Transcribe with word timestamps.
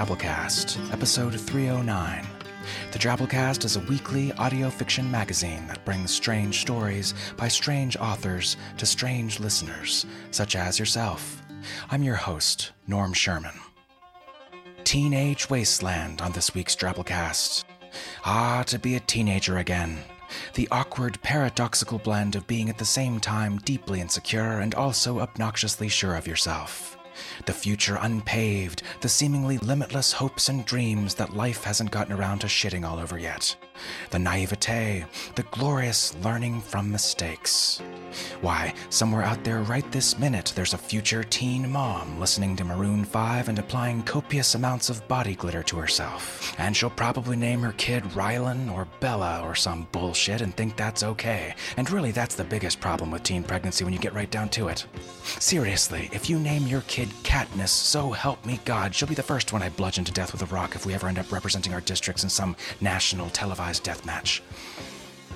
Drabblecast, 0.00 0.94
episode 0.94 1.38
309. 1.38 2.26
The 2.90 2.98
Drabblecast 2.98 3.66
is 3.66 3.76
a 3.76 3.80
weekly 3.80 4.32
audio 4.32 4.70
fiction 4.70 5.10
magazine 5.10 5.66
that 5.66 5.84
brings 5.84 6.10
strange 6.10 6.62
stories 6.62 7.12
by 7.36 7.48
strange 7.48 7.98
authors 7.98 8.56
to 8.78 8.86
strange 8.86 9.40
listeners, 9.40 10.06
such 10.30 10.56
as 10.56 10.78
yourself. 10.78 11.42
I'm 11.90 12.02
your 12.02 12.14
host, 12.14 12.72
Norm 12.86 13.12
Sherman. 13.12 13.52
Teenage 14.84 15.50
Wasteland 15.50 16.22
on 16.22 16.32
this 16.32 16.54
week's 16.54 16.74
Drabblecast. 16.74 17.64
Ah, 18.24 18.62
to 18.68 18.78
be 18.78 18.94
a 18.94 19.00
teenager 19.00 19.58
again. 19.58 19.98
The 20.54 20.66
awkward, 20.72 21.20
paradoxical 21.20 21.98
blend 21.98 22.36
of 22.36 22.46
being 22.46 22.70
at 22.70 22.78
the 22.78 22.86
same 22.86 23.20
time 23.20 23.58
deeply 23.58 24.00
insecure 24.00 24.60
and 24.60 24.74
also 24.74 25.20
obnoxiously 25.20 25.90
sure 25.90 26.14
of 26.14 26.26
yourself. 26.26 26.96
The 27.46 27.52
future 27.52 27.98
unpaved, 28.00 28.82
the 29.00 29.08
seemingly 29.08 29.58
limitless 29.58 30.12
hopes 30.12 30.48
and 30.48 30.64
dreams 30.64 31.14
that 31.14 31.36
life 31.36 31.64
hasn't 31.64 31.90
gotten 31.90 32.12
around 32.12 32.40
to 32.40 32.46
shitting 32.46 32.88
all 32.88 32.98
over 32.98 33.18
yet. 33.18 33.56
The 34.10 34.18
naivete, 34.18 35.04
the 35.34 35.42
glorious 35.44 36.14
learning 36.22 36.60
from 36.60 36.90
mistakes. 36.90 37.80
Why, 38.40 38.74
somewhere 38.88 39.22
out 39.22 39.44
there 39.44 39.60
right 39.62 39.90
this 39.92 40.18
minute, 40.18 40.52
there's 40.54 40.74
a 40.74 40.78
future 40.78 41.22
teen 41.22 41.70
mom 41.70 42.18
listening 42.18 42.56
to 42.56 42.64
Maroon 42.64 43.04
5 43.04 43.48
and 43.48 43.58
applying 43.58 44.02
copious 44.02 44.54
amounts 44.54 44.90
of 44.90 45.06
body 45.08 45.34
glitter 45.34 45.62
to 45.64 45.76
herself. 45.76 46.54
And 46.58 46.76
she'll 46.76 46.90
probably 46.90 47.36
name 47.36 47.60
her 47.60 47.72
kid 47.72 48.02
Rylan 48.04 48.72
or 48.72 48.88
Bella 49.00 49.40
or 49.44 49.54
some 49.54 49.86
bullshit 49.92 50.40
and 50.40 50.56
think 50.56 50.76
that's 50.76 51.02
okay. 51.02 51.54
And 51.76 51.90
really, 51.90 52.10
that's 52.10 52.34
the 52.34 52.44
biggest 52.44 52.80
problem 52.80 53.10
with 53.10 53.22
teen 53.22 53.42
pregnancy 53.42 53.84
when 53.84 53.92
you 53.92 53.98
get 53.98 54.14
right 54.14 54.30
down 54.30 54.48
to 54.50 54.68
it. 54.68 54.86
Seriously, 55.22 56.08
if 56.12 56.28
you 56.28 56.38
name 56.38 56.66
your 56.66 56.82
kid 56.82 57.08
Katniss, 57.22 57.68
so 57.68 58.10
help 58.10 58.44
me 58.44 58.58
God, 58.64 58.94
she'll 58.94 59.08
be 59.08 59.14
the 59.14 59.22
first 59.22 59.52
one 59.52 59.62
I 59.62 59.68
bludgeon 59.68 60.04
to 60.04 60.12
death 60.12 60.32
with 60.32 60.42
a 60.42 60.46
rock 60.46 60.74
if 60.74 60.84
we 60.84 60.94
ever 60.94 61.06
end 61.06 61.18
up 61.18 61.30
representing 61.30 61.72
our 61.72 61.80
districts 61.80 62.24
in 62.24 62.30
some 62.30 62.56
national 62.80 63.30
televised 63.30 63.69
death 63.78 64.04
match. 64.04 64.42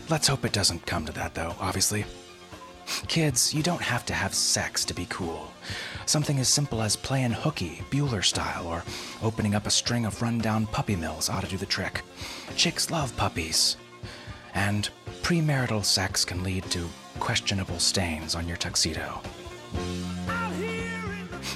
Let's 0.09 0.27
hope 0.27 0.45
it 0.45 0.53
doesn't 0.53 0.87
come 0.87 1.05
to 1.07 1.13
that, 1.13 1.35
though, 1.35 1.55
obviously. 1.61 2.05
Kids, 3.09 3.55
you 3.55 3.63
don't 3.63 3.81
have 3.81 4.05
to 4.07 4.13
have 4.13 4.35
sex 4.35 4.85
to 4.85 4.95
be 4.95 5.07
cool. 5.09 5.51
Something 6.05 6.39
as 6.39 6.49
simple 6.49 6.83
as 6.83 6.97
playing 6.97 7.33
hooky, 7.33 7.83
Bueller 7.91 8.23
style, 8.25 8.67
or 8.67 8.83
opening 9.23 9.55
up 9.55 9.67
a 9.67 9.71
string 9.71 10.05
of 10.05 10.21
rundown 10.21 10.67
puppy 10.67 10.97
mills 10.97 11.31
ought 11.31 11.45
to 11.45 11.51
do 11.51 11.57
the 11.57 11.65
trick. 11.65 12.03
Chicks 12.57 12.91
love 12.91 13.17
puppies. 13.17 13.77
And 14.55 14.91
premarital 15.23 15.85
sex 15.85 16.25
can 16.25 16.43
lead 16.43 16.65
to 16.73 16.89
questionable 17.19 17.79
stains 17.79 18.35
on 18.35 18.47
your 18.47 18.59
tuxedo. 18.59 19.21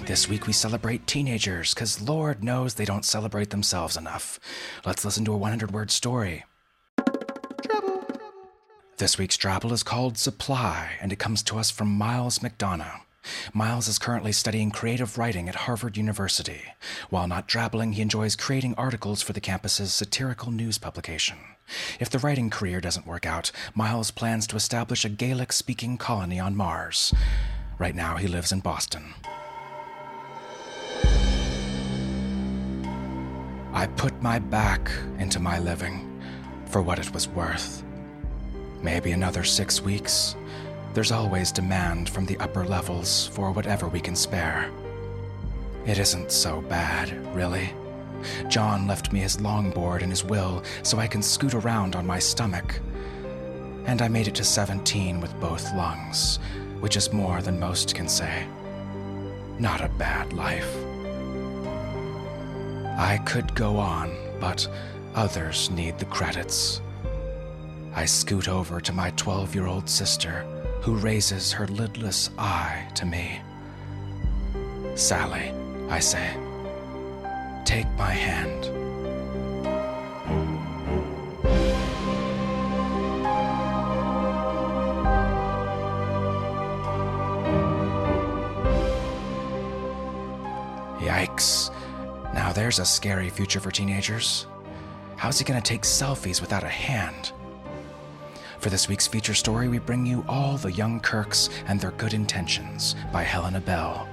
This 0.07 0.27
week 0.29 0.47
we 0.47 0.55
celebrate 0.55 1.07
teenagers, 1.07 1.75
because 1.75 2.01
Lord 2.01 2.43
knows 2.43 2.75
they 2.75 2.87
don't 2.87 3.05
celebrate 3.05 3.51
themselves 3.51 3.99
enough. 3.99 4.41
Let's 4.87 5.05
listen 5.05 5.27
to 5.27 5.35
a 5.35 5.37
100 5.37 5.71
word 5.71 5.91
story. 5.91 6.45
This 8.99 9.17
week's 9.17 9.37
Drabble 9.37 9.71
is 9.71 9.85
called 9.85 10.19
Supply, 10.19 10.91
and 11.01 11.13
it 11.13 11.21
comes 11.21 11.45
to 11.45 11.57
us 11.57 11.71
from 11.71 11.87
Miles 11.87 12.41
McDonough. 12.41 13.03
Miles 13.55 13.87
is 13.87 13.97
currently 13.97 14.33
studying 14.33 14.73
creative 14.73 15.17
writing 15.17 15.49
at 15.49 15.55
Harvard 15.55 15.97
University. 15.97 16.63
While 17.09 17.29
not 17.29 17.47
drabbling, 17.47 17.93
he 17.93 18.03
enjoys 18.03 18.35
creating 18.35 18.75
articles 18.75 19.23
for 19.23 19.33
the 19.33 19.41
campus's 19.41 19.95
satirical 19.95 20.51
news 20.51 20.79
publication. 20.79 21.39
If 22.01 22.11
the 22.11 22.19
writing 22.19 22.51
career 22.51 22.81
doesn't 22.81 23.07
work 23.07 23.25
out, 23.25 23.53
Miles 23.73 24.11
plans 24.11 24.49
to 24.49 24.57
establish 24.57 25.05
a 25.05 25.09
Gaelic 25.09 25.53
speaking 25.53 25.97
colony 25.97 26.41
on 26.41 26.57
Mars. 26.57 27.15
Right 27.79 27.95
now, 27.95 28.17
he 28.17 28.27
lives 28.27 28.51
in 28.51 28.59
Boston. 28.59 29.15
I 33.73 33.87
put 33.97 34.21
my 34.21 34.41
back 34.41 34.91
into 35.21 35.39
my 35.39 35.61
living 35.61 36.21
for 36.67 36.83
what 36.83 36.99
it 36.99 37.15
was 37.15 37.29
worth. 37.29 37.85
Maybe 38.83 39.13
another 39.13 39.45
six 39.45 39.81
weeks. 39.81 40.37
There's 40.95 41.13
always 41.13 41.53
demand 41.53 42.09
from 42.09 42.27
the 42.27 42.39
upper 42.39 42.65
levels 42.65 43.27
for 43.29 43.51
whatever 43.51 43.89
we 43.89 44.01
can 44.01 44.15
spare. 44.15 44.71
It 45.87 45.99
isn't 45.99 46.31
so 46.31 46.61
bad, 46.63 47.13
really. 47.35 47.71
John 48.49 48.87
left 48.87 49.13
me 49.13 49.21
his 49.21 49.39
longboard 49.39 50.03
and 50.03 50.11
his 50.11 50.25
will 50.25 50.63
so 50.83 50.99
I 50.99 51.07
can 51.07 51.23
scoot 51.23 51.55
around 51.55 51.97
on 51.97 52.07
my 52.07 52.19
stomach. 52.19 52.81
And 53.87 54.03
I 54.03 54.09
made 54.09 54.29
it 54.29 54.35
to 54.37 54.45
17 54.45 55.21
with 55.21 55.39
both 55.41 55.75
lungs, 55.75 56.39
which 56.81 56.97
is 56.97 57.13
more 57.13 57.43
than 57.43 57.59
most 57.59 57.95
can 57.95 58.09
say. 58.09 58.47
Not 59.59 59.81
a 59.81 59.89
bad 59.89 60.33
life. 60.33 60.77
I 62.99 63.19
could 63.25 63.55
go 63.55 63.77
on, 63.77 64.17
but 64.41 64.69
others 65.15 65.71
need 65.71 65.99
the 65.99 66.05
credits. 66.05 66.81
I 67.99 68.05
scoot 68.05 68.49
over 68.49 68.81
to 68.81 68.93
my 68.93 69.11
12 69.17 69.57
year 69.57 69.67
old 69.67 69.91
sister, 69.91 70.47
who 70.83 70.95
raises 70.95 71.51
her 71.51 71.67
lidless 71.67 72.31
eye 72.39 72.87
to 72.95 73.05
me. 73.05 73.41
Sally, 74.95 75.53
I 75.89 75.99
say, 75.99 76.37
take 77.65 77.89
my 77.99 78.13
hand. 78.13 78.67
Yikes. 91.01 91.75
Now 92.33 92.53
there's 92.53 92.79
a 92.79 92.85
scary 92.85 93.29
future 93.29 93.59
for 93.59 93.73
teenagers. 93.73 94.47
How's 95.17 95.41
he 95.41 95.45
gonna 95.45 95.61
take 95.61 95.83
selfies 95.83 96.41
without 96.41 96.63
a 96.63 96.69
hand? 96.69 97.33
For 98.61 98.71
this 98.71 98.89
week's 98.89 99.07
feature 99.07 99.35
story, 99.35 99.69
we 99.69 99.79
bring 99.79 100.05
you 100.05 100.25
All 100.29 100.57
the 100.57 100.73
Young 100.73 100.99
Kirks 100.99 101.49
and 101.69 101.81
Their 101.81 101.93
Good 101.93 102.13
Intentions 102.13 102.97
by 103.13 103.23
Helena 103.23 103.61
Bell. 103.61 104.09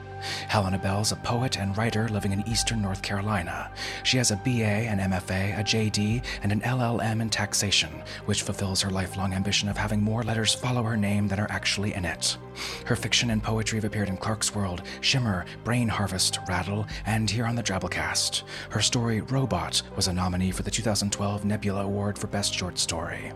Helena 0.48 0.78
Bell 0.78 1.02
is 1.02 1.12
a 1.12 1.16
poet 1.18 1.58
and 1.58 1.76
writer 1.76 2.08
living 2.10 2.32
in 2.32 2.48
eastern 2.48 2.80
North 2.80 3.02
Carolina. 3.02 3.72
She 4.04 4.18
has 4.18 4.30
a 4.30 4.36
BA, 4.36 4.52
an 4.52 5.00
MFA, 5.00 5.60
a 5.60 5.64
JD, 5.64 6.24
and 6.44 6.52
an 6.52 6.62
LLM 6.62 7.22
in 7.22 7.30
taxation, 7.32 8.04
which 8.26 8.44
fulfills 8.44 8.82
her 8.82 8.92
lifelong 8.92 9.34
ambition 9.34 9.68
of 9.68 9.78
having 9.78 10.04
more 10.04 10.22
letters 10.22 10.54
follow 10.54 10.84
her 10.84 10.98
name 10.98 11.28
than 11.28 11.40
are 11.40 11.50
actually 11.50 11.96
in 11.96 12.06
it. 12.06 12.38
Her 12.86 12.96
fiction 12.96 13.32
and 13.32 13.42
poetry 13.42 13.78
have 13.78 13.86
appeared 13.86 14.10
in 14.10 14.18
Clarkesworld, 14.18 14.86
Shimmer, 15.02 15.46
Brain 15.64 15.88
Harvest, 15.88 16.38
Rattle, 16.48 16.86
and 17.08 17.32
here 17.32 17.48
on 17.48 17.56
the 17.56 17.64
Drabblecast. 17.64 18.44
Her 18.70 18.82
story, 18.82 19.22
Robot, 19.22 19.82
was 19.96 20.08
a 20.08 20.14
nominee 20.14 20.52
for 20.52 20.62
the 20.62 20.72
2012 20.72 21.46
Nebula 21.46 21.84
Award 21.84 22.20
for 22.20 22.28
Best 22.28 22.54
Short 22.54 22.78
Story. 22.78 23.32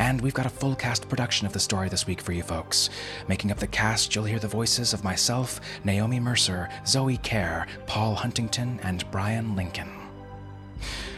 And 0.00 0.18
we've 0.22 0.32
got 0.32 0.46
a 0.46 0.50
full 0.50 0.74
cast 0.74 1.10
production 1.10 1.46
of 1.46 1.52
the 1.52 1.60
story 1.60 1.90
this 1.90 2.06
week 2.06 2.22
for 2.22 2.32
you 2.32 2.42
folks. 2.42 2.88
Making 3.28 3.50
up 3.50 3.58
the 3.58 3.66
cast, 3.66 4.14
you'll 4.14 4.24
hear 4.24 4.38
the 4.38 4.48
voices 4.48 4.94
of 4.94 5.04
myself, 5.04 5.60
Naomi 5.84 6.18
Mercer, 6.18 6.70
Zoe 6.86 7.18
Kerr, 7.18 7.66
Paul 7.86 8.14
Huntington, 8.14 8.80
and 8.82 9.04
Brian 9.10 9.54
Lincoln. 9.54 9.92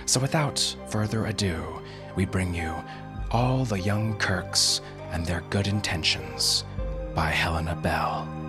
So 0.05 0.19
without 0.19 0.77
further 0.89 1.27
ado, 1.27 1.81
we 2.17 2.27
bring 2.27 2.53
you 2.57 2.75
All 3.31 3.65
the 3.65 3.79
Young 3.79 4.17
Kirks 4.19 4.81
and 5.13 5.25
Their 5.25 5.43
Good 5.43 5.69
Intentions 5.69 6.65
by 7.15 7.31
Helena 7.31 7.77
Bell. 7.77 8.42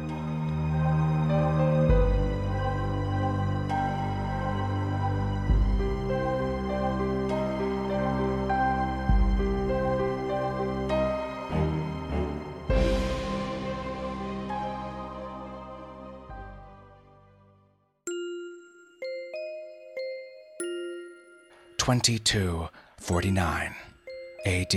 2249 22.02 23.76
AD. 24.46 24.76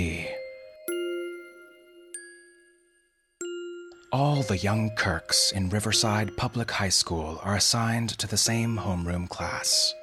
All 4.13 4.43
the 4.43 4.59
young 4.59 4.91
Kirks 4.97 5.51
in 5.53 5.71
Riverside 5.71 6.37
Public 6.37 6.71
High 6.71 6.91
School 6.91 7.41
are 7.43 7.57
assigned 7.57 8.11
to 8.19 8.27
the 8.27 8.37
same 8.37 8.77
homeroom 8.77 9.29
class. 9.29 9.95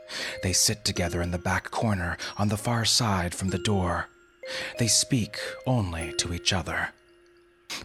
They 0.42 0.54
sit 0.54 0.84
together 0.86 1.22
in 1.22 1.32
the 1.32 1.38
back 1.38 1.70
corner 1.72 2.18
on 2.38 2.50
the 2.50 2.58
far 2.58 2.84
side 2.84 3.36
from 3.36 3.50
the 3.50 3.60
door. 3.60 4.08
They 4.80 4.88
speak 4.88 5.38
only 5.68 6.14
to 6.18 6.34
each 6.34 6.52
other. 6.52 6.90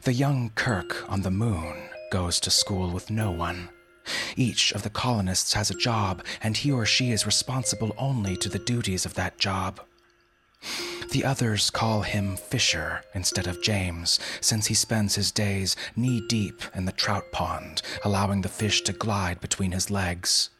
The 0.05 0.15
young 0.15 0.51
Kirk 0.55 1.05
on 1.11 1.23
the 1.23 1.31
moon 1.31 1.75
goes 2.11 2.41
to 2.41 2.51
school 2.51 2.91
with 2.91 3.11
no 3.11 3.31
one. 3.31 3.69
Each 4.39 4.71
of 4.71 4.85
the 4.85 4.91
colonists 4.91 5.55
has 5.55 5.69
a 5.69 5.75
job, 5.75 6.25
and 6.41 6.57
he 6.57 6.71
or 6.71 6.87
she 6.87 7.11
is 7.11 7.27
responsible 7.27 7.93
only 7.99 8.37
to 8.37 8.49
the 8.49 8.61
duties 8.61 9.05
of 9.05 9.15
that 9.15 9.37
job. 9.37 9.81
The 11.11 11.25
others 11.25 11.71
call 11.71 12.03
him 12.03 12.37
Fisher 12.37 13.03
instead 13.15 13.49
of 13.49 13.61
James, 13.65 14.21
since 14.41 14.67
he 14.67 14.75
spends 14.75 15.17
his 15.17 15.33
days 15.33 15.75
knee 15.97 16.25
deep 16.29 16.63
in 16.73 16.85
the 16.85 16.93
trout 16.93 17.33
pond, 17.33 17.83
allowing 18.05 18.43
the 18.43 18.49
fish 18.49 18.83
to 18.83 18.93
glide 18.93 19.41
between 19.41 19.73
his 19.73 19.91
legs. 19.91 20.51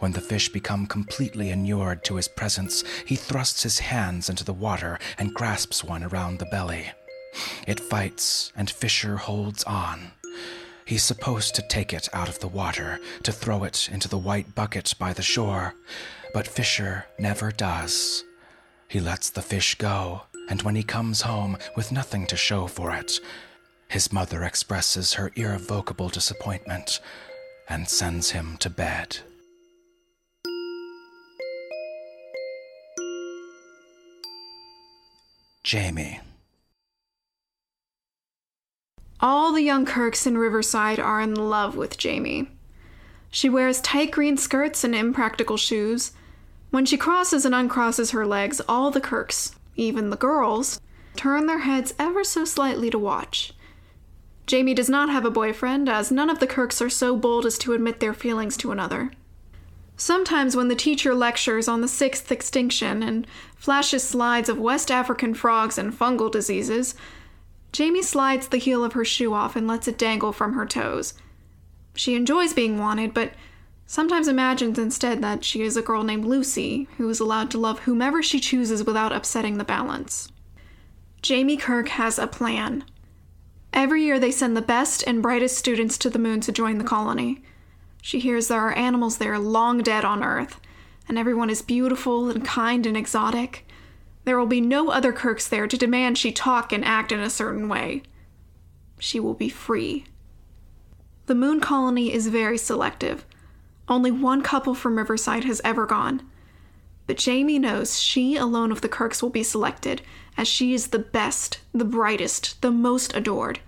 When 0.00 0.12
the 0.12 0.20
fish 0.20 0.48
become 0.48 0.88
completely 0.88 1.50
inured 1.50 2.02
to 2.06 2.16
his 2.16 2.26
presence, 2.26 2.82
he 3.06 3.14
thrusts 3.14 3.62
his 3.62 3.78
hands 3.78 4.28
into 4.28 4.42
the 4.42 4.52
water 4.52 4.98
and 5.16 5.32
grasps 5.32 5.84
one 5.84 6.02
around 6.02 6.40
the 6.40 6.46
belly. 6.46 6.90
It 7.68 7.78
fights, 7.78 8.52
and 8.56 8.68
Fisher 8.68 9.16
holds 9.16 9.62
on. 9.62 10.10
He's 10.88 11.02
supposed 11.02 11.54
to 11.54 11.60
take 11.60 11.92
it 11.92 12.08
out 12.14 12.30
of 12.30 12.38
the 12.38 12.48
water, 12.48 12.98
to 13.22 13.30
throw 13.30 13.64
it 13.64 13.90
into 13.92 14.08
the 14.08 14.16
white 14.16 14.54
bucket 14.54 14.94
by 14.98 15.12
the 15.12 15.22
shore, 15.22 15.74
but 16.32 16.48
Fisher 16.48 17.04
never 17.18 17.52
does. 17.52 18.24
He 18.88 18.98
lets 18.98 19.28
the 19.28 19.42
fish 19.42 19.74
go, 19.74 20.22
and 20.48 20.62
when 20.62 20.76
he 20.76 20.82
comes 20.82 21.20
home 21.20 21.58
with 21.76 21.92
nothing 21.92 22.26
to 22.28 22.38
show 22.38 22.66
for 22.66 22.90
it, 22.94 23.20
his 23.88 24.14
mother 24.14 24.44
expresses 24.44 25.12
her 25.12 25.30
irrevocable 25.36 26.08
disappointment 26.08 27.00
and 27.68 27.86
sends 27.86 28.30
him 28.30 28.56
to 28.56 28.70
bed. 28.70 29.18
Jamie. 35.62 36.20
All 39.20 39.47
the 39.58 39.64
young 39.64 39.84
Kirks 39.84 40.24
in 40.24 40.38
Riverside 40.38 41.00
are 41.00 41.20
in 41.20 41.34
love 41.34 41.74
with 41.74 41.98
Jamie. 41.98 42.48
She 43.28 43.48
wears 43.48 43.80
tight 43.80 44.12
green 44.12 44.36
skirts 44.36 44.84
and 44.84 44.94
impractical 44.94 45.56
shoes. 45.56 46.12
When 46.70 46.86
she 46.86 46.96
crosses 46.96 47.44
and 47.44 47.52
uncrosses 47.52 48.12
her 48.12 48.24
legs, 48.24 48.60
all 48.68 48.92
the 48.92 49.00
Kirks, 49.00 49.56
even 49.74 50.10
the 50.10 50.16
girls, 50.16 50.80
turn 51.16 51.46
their 51.46 51.58
heads 51.58 51.92
ever 51.98 52.22
so 52.22 52.44
slightly 52.44 52.88
to 52.90 53.00
watch. 53.00 53.52
Jamie 54.46 54.74
does 54.74 54.88
not 54.88 55.08
have 55.08 55.24
a 55.24 55.30
boyfriend, 55.30 55.88
as 55.88 56.12
none 56.12 56.30
of 56.30 56.38
the 56.38 56.46
Kirks 56.46 56.80
are 56.80 56.88
so 56.88 57.16
bold 57.16 57.44
as 57.44 57.58
to 57.58 57.72
admit 57.72 57.98
their 57.98 58.14
feelings 58.14 58.56
to 58.58 58.70
another. 58.70 59.10
Sometimes, 59.96 60.54
when 60.54 60.68
the 60.68 60.76
teacher 60.76 61.16
lectures 61.16 61.66
on 61.66 61.80
the 61.80 61.88
sixth 61.88 62.30
extinction 62.30 63.02
and 63.02 63.26
flashes 63.56 64.04
slides 64.04 64.48
of 64.48 64.60
West 64.60 64.88
African 64.88 65.34
frogs 65.34 65.76
and 65.76 65.92
fungal 65.92 66.30
diseases, 66.30 66.94
Jamie 67.72 68.02
slides 68.02 68.48
the 68.48 68.58
heel 68.58 68.84
of 68.84 68.94
her 68.94 69.04
shoe 69.04 69.34
off 69.34 69.56
and 69.56 69.66
lets 69.66 69.88
it 69.88 69.98
dangle 69.98 70.32
from 70.32 70.54
her 70.54 70.66
toes. 70.66 71.14
She 71.94 72.14
enjoys 72.14 72.52
being 72.52 72.78
wanted, 72.78 73.12
but 73.12 73.32
sometimes 73.86 74.28
imagines 74.28 74.78
instead 74.78 75.22
that 75.22 75.44
she 75.44 75.62
is 75.62 75.76
a 75.76 75.82
girl 75.82 76.02
named 76.02 76.24
Lucy 76.24 76.88
who 76.96 77.08
is 77.08 77.20
allowed 77.20 77.50
to 77.50 77.58
love 77.58 77.80
whomever 77.80 78.22
she 78.22 78.40
chooses 78.40 78.84
without 78.84 79.12
upsetting 79.12 79.58
the 79.58 79.64
balance. 79.64 80.28
Jamie 81.22 81.56
Kirk 81.56 81.88
has 81.90 82.18
a 82.18 82.26
plan. 82.26 82.84
Every 83.72 84.02
year 84.02 84.18
they 84.18 84.30
send 84.30 84.56
the 84.56 84.62
best 84.62 85.04
and 85.06 85.22
brightest 85.22 85.58
students 85.58 85.98
to 85.98 86.10
the 86.10 86.18
moon 86.18 86.40
to 86.42 86.52
join 86.52 86.78
the 86.78 86.84
colony. 86.84 87.42
She 88.00 88.20
hears 88.20 88.48
there 88.48 88.60
are 88.60 88.72
animals 88.72 89.18
there 89.18 89.38
long 89.38 89.82
dead 89.82 90.04
on 90.04 90.22
Earth, 90.24 90.60
and 91.08 91.18
everyone 91.18 91.50
is 91.50 91.62
beautiful 91.62 92.30
and 92.30 92.44
kind 92.44 92.86
and 92.86 92.96
exotic. 92.96 93.66
There 94.24 94.38
will 94.38 94.46
be 94.46 94.60
no 94.60 94.90
other 94.90 95.12
Kirks 95.12 95.48
there 95.48 95.66
to 95.66 95.76
demand 95.76 96.18
she 96.18 96.32
talk 96.32 96.72
and 96.72 96.84
act 96.84 97.12
in 97.12 97.20
a 97.20 97.30
certain 97.30 97.68
way. 97.68 98.02
She 98.98 99.20
will 99.20 99.34
be 99.34 99.48
free. 99.48 100.04
The 101.26 101.34
moon 101.34 101.60
colony 101.60 102.12
is 102.12 102.28
very 102.28 102.58
selective. 102.58 103.24
Only 103.88 104.10
one 104.10 104.42
couple 104.42 104.74
from 104.74 104.96
Riverside 104.96 105.44
has 105.44 105.60
ever 105.64 105.86
gone. 105.86 106.22
But 107.06 107.16
Jamie 107.16 107.58
knows 107.58 108.00
she 108.00 108.36
alone 108.36 108.70
of 108.70 108.82
the 108.82 108.88
Kirks 108.88 109.22
will 109.22 109.30
be 109.30 109.42
selected, 109.42 110.02
as 110.36 110.46
she 110.46 110.74
is 110.74 110.88
the 110.88 110.98
best, 110.98 111.60
the 111.72 111.84
brightest, 111.84 112.60
the 112.60 112.70
most 112.70 113.14
adored. 113.16 113.60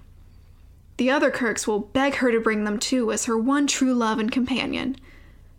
The 0.99 1.11
other 1.11 1.31
Kirks 1.31 1.67
will 1.67 1.79
beg 1.79 2.17
her 2.17 2.31
to 2.31 2.41
bring 2.41 2.65
them 2.65 2.79
too 2.79 3.11
as 3.11 3.25
her 3.25 3.39
one 3.39 3.67
true 3.67 3.95
love 3.95 4.19
and 4.19 4.31
companion. 4.31 4.97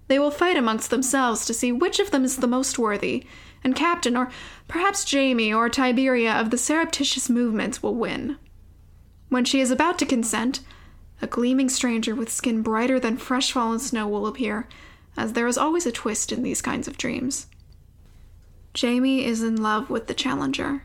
They 0.08 0.20
will 0.20 0.30
fight 0.30 0.58
amongst 0.58 0.92
themselves 0.92 1.46
to 1.48 1.54
see 1.54 1.72
which 1.72 2.00
of 2.00 2.12
them 2.12 2.24
is 2.24 2.38
the 2.38 2.46
most 2.46 2.78
worthy, 2.78 3.24
and 3.64 3.76
Captain, 3.76 4.18
or 4.18 4.30
perhaps 4.68 5.06
Jamie 5.06 5.54
or 5.54 5.70
Tiberia 5.70 6.34
of 6.34 6.50
the 6.50 6.58
surreptitious 6.58 7.30
movements 7.30 7.82
will 7.84 7.96
win. 7.96 8.38
When 9.30 9.46
she 9.46 9.62
is 9.62 9.72
about 9.72 10.00
to 10.00 10.06
consent, 10.06 10.62
a 11.22 11.28
gleaming 11.28 11.70
stranger 11.70 12.16
with 12.16 12.32
skin 12.32 12.62
brighter 12.62 13.00
than 13.00 13.18
fresh 13.18 13.52
fallen 13.52 13.80
snow 13.80 14.08
will 14.08 14.28
appear, 14.28 14.68
as 15.16 15.34
there 15.34 15.48
is 15.48 15.58
always 15.58 15.86
a 15.86 15.92
twist 15.92 16.32
in 16.32 16.44
these 16.44 16.62
kinds 16.62 16.88
of 16.88 16.98
dreams. 16.98 17.48
Jamie 18.74 19.26
is 19.26 19.44
in 19.44 19.62
love 19.62 19.90
with 19.90 20.08
the 20.08 20.14
Challenger. 20.14 20.84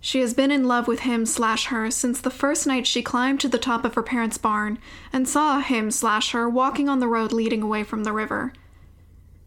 She 0.00 0.20
has 0.20 0.34
been 0.34 0.50
in 0.50 0.66
love 0.66 0.88
with 0.88 1.00
him 1.00 1.24
slash 1.26 1.66
her 1.66 1.88
since 1.90 2.20
the 2.20 2.30
first 2.30 2.66
night 2.66 2.88
she 2.88 3.02
climbed 3.02 3.38
to 3.40 3.48
the 3.48 3.58
top 3.58 3.84
of 3.84 3.94
her 3.94 4.02
parents' 4.02 4.36
barn 4.36 4.78
and 5.12 5.28
saw 5.28 5.60
him 5.60 5.92
slash 5.92 6.32
her 6.32 6.48
walking 6.48 6.88
on 6.88 6.98
the 6.98 7.06
road 7.06 7.32
leading 7.32 7.62
away 7.62 7.84
from 7.84 8.02
the 8.02 8.12
river. 8.12 8.52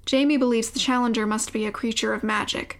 Jamie 0.05 0.37
believes 0.37 0.69
the 0.69 0.79
Challenger 0.79 1.25
must 1.25 1.51
be 1.51 1.65
a 1.65 1.71
creature 1.71 2.13
of 2.13 2.23
magic, 2.23 2.79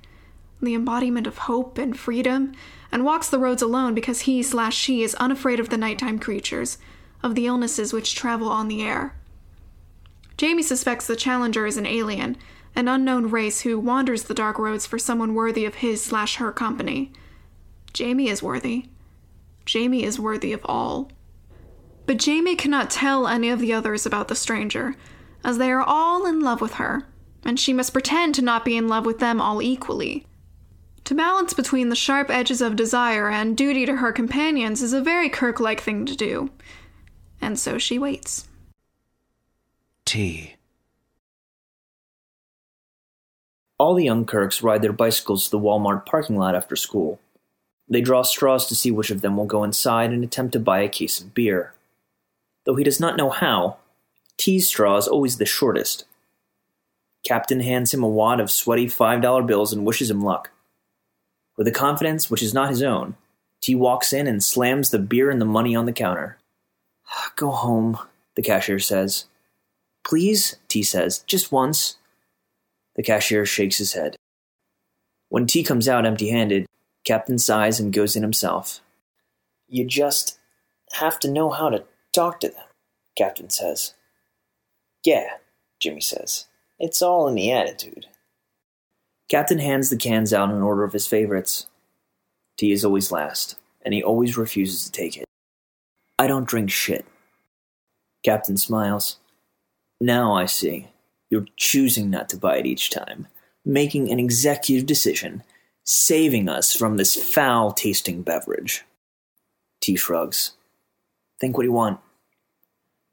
the 0.61 0.75
embodiment 0.75 1.25
of 1.25 1.39
hope 1.39 1.79
and 1.79 1.97
freedom, 1.97 2.53
and 2.91 3.03
walks 3.03 3.29
the 3.29 3.39
roads 3.39 3.63
alone 3.63 3.95
because 3.95 4.21
he 4.21 4.43
slash 4.43 4.75
she 4.75 5.01
is 5.01 5.15
unafraid 5.15 5.59
of 5.59 5.69
the 5.69 5.77
nighttime 5.77 6.19
creatures, 6.19 6.77
of 7.23 7.33
the 7.33 7.47
illnesses 7.47 7.91
which 7.91 8.13
travel 8.13 8.47
on 8.47 8.67
the 8.67 8.83
air. 8.83 9.15
Jamie 10.37 10.61
suspects 10.61 11.07
the 11.07 11.15
Challenger 11.15 11.65
is 11.65 11.77
an 11.77 11.87
alien, 11.87 12.37
an 12.75 12.87
unknown 12.87 13.31
race 13.31 13.61
who 13.61 13.79
wanders 13.79 14.23
the 14.23 14.33
dark 14.35 14.59
roads 14.59 14.85
for 14.85 14.99
someone 14.99 15.33
worthy 15.33 15.65
of 15.65 15.75
his 15.75 16.03
slash 16.03 16.35
her 16.35 16.51
company. 16.51 17.11
Jamie 17.91 18.29
is 18.29 18.43
worthy. 18.43 18.85
Jamie 19.65 20.03
is 20.03 20.19
worthy 20.19 20.53
of 20.53 20.61
all. 20.65 21.11
But 22.05 22.17
Jamie 22.17 22.55
cannot 22.55 22.91
tell 22.91 23.27
any 23.27 23.49
of 23.49 23.59
the 23.59 23.73
others 23.73 24.05
about 24.05 24.27
the 24.27 24.35
stranger, 24.35 24.95
as 25.43 25.57
they 25.57 25.71
are 25.71 25.81
all 25.81 26.27
in 26.27 26.41
love 26.41 26.61
with 26.61 26.75
her 26.75 27.07
and 27.45 27.59
she 27.59 27.71
must 27.71 27.93
pretend 27.93 28.35
to 28.35 28.41
not 28.41 28.65
be 28.65 28.75
in 28.75 28.87
love 28.87 29.05
with 29.05 29.19
them 29.19 29.39
all 29.39 29.61
equally. 29.61 30.25
To 31.05 31.13
balance 31.13 31.53
between 31.53 31.89
the 31.89 31.95
sharp 31.95 32.31
edges 32.31 32.61
of 32.61 32.75
desire 32.75 33.29
and 33.29 33.55
duty 33.55 33.85
to 33.85 33.97
her 33.97 34.11
companions 34.11 34.81
is 34.81 34.91
a 34.91 35.01
very 35.01 35.29
Kirk 35.29 35.59
like 35.59 35.79
thing 35.79 36.05
to 36.07 36.15
do. 36.15 36.49
And 37.39 37.59
so 37.59 37.77
she 37.77 37.99
waits. 37.99 38.47
T. 40.03 40.55
All 43.77 43.93
the 43.93 44.05
young 44.05 44.25
Kirks 44.25 44.63
ride 44.63 44.81
their 44.81 44.93
bicycles 44.93 45.45
to 45.45 45.51
the 45.51 45.59
Walmart 45.59 46.05
parking 46.05 46.37
lot 46.37 46.55
after 46.55 46.75
school. 46.75 47.19
They 47.87 48.01
draw 48.01 48.23
straws 48.23 48.65
to 48.67 48.75
see 48.75 48.89
which 48.89 49.11
of 49.11 49.21
them 49.21 49.37
will 49.37 49.45
go 49.45 49.63
inside 49.63 50.11
and 50.11 50.23
attempt 50.23 50.53
to 50.53 50.59
buy 50.59 50.79
a 50.79 50.89
case 50.89 51.21
of 51.21 51.35
beer. 51.35 51.73
Though 52.63 52.75
he 52.75 52.83
does 52.83 52.99
not 52.99 53.17
know 53.17 53.29
how, 53.29 53.77
T's 54.37 54.67
straw 54.67 54.97
is 54.97 55.07
always 55.07 55.37
the 55.37 55.45
shortest. 55.45 56.05
Captain 57.25 57.59
hands 57.59 57.93
him 57.93 58.03
a 58.03 58.07
wad 58.07 58.39
of 58.39 58.51
sweaty 58.51 58.85
$5 58.85 59.47
bills 59.47 59.73
and 59.73 59.85
wishes 59.85 60.11
him 60.11 60.21
luck. 60.21 60.51
With 61.57 61.67
a 61.67 61.71
confidence 61.71 62.29
which 62.29 62.43
is 62.43 62.53
not 62.53 62.69
his 62.69 62.83
own, 62.83 63.15
T 63.61 63.73
walks 63.73 64.13
in 64.13 64.27
and 64.27 64.43
slams 64.43 64.91
the 64.91 64.99
beer 64.99 65.31
and 65.31 65.41
the 65.41 65.45
money 65.45 65.75
on 65.75 65.87
the 65.87 65.91
counter. 65.91 66.37
Go 67.35 67.49
home, 67.49 67.97
the 68.35 68.43
cashier 68.43 68.77
says. 68.77 69.25
Please, 70.05 70.57
T 70.67 70.83
says, 70.83 71.19
just 71.25 71.51
once. 71.51 71.97
The 72.95 73.01
cashier 73.01 73.45
shakes 73.45 73.79
his 73.79 73.93
head. 73.93 74.15
When 75.29 75.47
T 75.47 75.63
comes 75.63 75.89
out 75.89 76.05
empty 76.05 76.29
handed, 76.29 76.67
Captain 77.05 77.39
sighs 77.39 77.79
and 77.79 77.91
goes 77.91 78.15
in 78.15 78.21
himself. 78.21 78.81
You 79.67 79.85
just 79.85 80.37
have 80.93 81.19
to 81.21 81.31
know 81.31 81.49
how 81.49 81.69
to 81.69 81.85
talk 82.13 82.39
to 82.41 82.49
them, 82.49 82.65
Captain 83.17 83.49
says. 83.49 83.95
Yeah, 85.03 85.37
Jimmy 85.79 86.01
says. 86.01 86.45
It's 86.79 87.01
all 87.01 87.27
in 87.27 87.35
the 87.35 87.51
attitude. 87.51 88.07
Captain 89.29 89.59
hands 89.59 89.89
the 89.89 89.97
cans 89.97 90.33
out 90.33 90.51
in 90.51 90.61
order 90.61 90.83
of 90.83 90.93
his 90.93 91.07
favorites. 91.07 91.67
T 92.57 92.71
is 92.71 92.85
always 92.85 93.11
last, 93.11 93.57
and 93.83 93.93
he 93.93 94.03
always 94.03 94.37
refuses 94.37 94.85
to 94.85 94.91
take 94.91 95.17
it. 95.17 95.25
I 96.19 96.27
don't 96.27 96.47
drink 96.47 96.69
shit. 96.69 97.05
Captain 98.23 98.57
smiles. 98.57 99.17
Now 99.99 100.33
I 100.33 100.45
see. 100.45 100.87
You're 101.29 101.45
choosing 101.57 102.09
not 102.09 102.29
to 102.29 102.37
buy 102.37 102.57
it 102.57 102.65
each 102.65 102.89
time, 102.89 103.27
making 103.63 104.11
an 104.11 104.19
executive 104.19 104.85
decision, 104.85 105.43
saving 105.83 106.47
us 106.49 106.75
from 106.75 106.97
this 106.97 107.15
foul 107.15 107.71
tasting 107.71 108.21
beverage. 108.21 108.85
T 109.81 109.95
shrugs. 109.95 110.53
Think 111.39 111.57
what 111.57 111.65
you 111.65 111.71
want. 111.71 111.99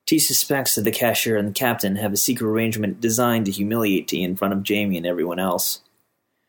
T 0.06 0.18
suspects 0.18 0.74
that 0.74 0.82
the 0.82 0.90
cashier 0.90 1.36
and 1.36 1.48
the 1.48 1.52
captain 1.52 1.96
have 1.96 2.12
a 2.12 2.16
secret 2.16 2.48
arrangement 2.48 3.00
designed 3.00 3.46
to 3.46 3.52
humiliate 3.52 4.08
T 4.08 4.22
in 4.22 4.36
front 4.36 4.54
of 4.54 4.62
Jamie 4.62 4.96
and 4.96 5.06
everyone 5.06 5.38
else. 5.38 5.80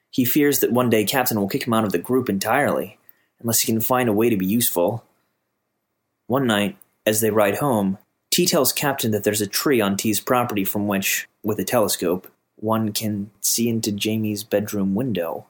He 0.09 0.25
fears 0.25 0.59
that 0.59 0.71
one 0.71 0.89
day 0.89 1.05
Captain 1.05 1.39
will 1.39 1.47
kick 1.47 1.65
him 1.65 1.73
out 1.73 1.83
of 1.83 1.91
the 1.91 1.97
group 1.97 2.29
entirely, 2.29 2.97
unless 3.39 3.61
he 3.61 3.71
can 3.71 3.81
find 3.81 4.09
a 4.09 4.13
way 4.13 4.29
to 4.29 4.37
be 4.37 4.45
useful. 4.45 5.03
One 6.27 6.47
night, 6.47 6.77
as 7.05 7.21
they 7.21 7.31
ride 7.31 7.57
home, 7.57 7.97
T 8.31 8.45
tells 8.45 8.71
Captain 8.71 9.11
that 9.11 9.23
there's 9.23 9.41
a 9.41 9.47
tree 9.47 9.81
on 9.81 9.97
T's 9.97 10.19
property 10.19 10.63
from 10.63 10.87
which, 10.87 11.27
with 11.43 11.59
a 11.59 11.63
telescope, 11.63 12.31
one 12.55 12.91
can 12.91 13.31
see 13.41 13.67
into 13.69 13.91
Jamie's 13.91 14.43
bedroom 14.43 14.95
window. 14.95 15.45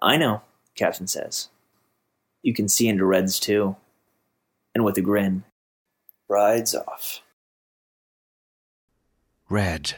I 0.00 0.16
know, 0.16 0.42
Captain 0.74 1.06
says. 1.06 1.48
You 2.42 2.54
can 2.54 2.68
see 2.68 2.88
into 2.88 3.04
Red's 3.04 3.40
too. 3.40 3.76
And 4.74 4.84
with 4.84 4.96
a 4.96 5.00
grin, 5.00 5.44
rides 6.28 6.74
off. 6.74 7.20
Red. 9.48 9.96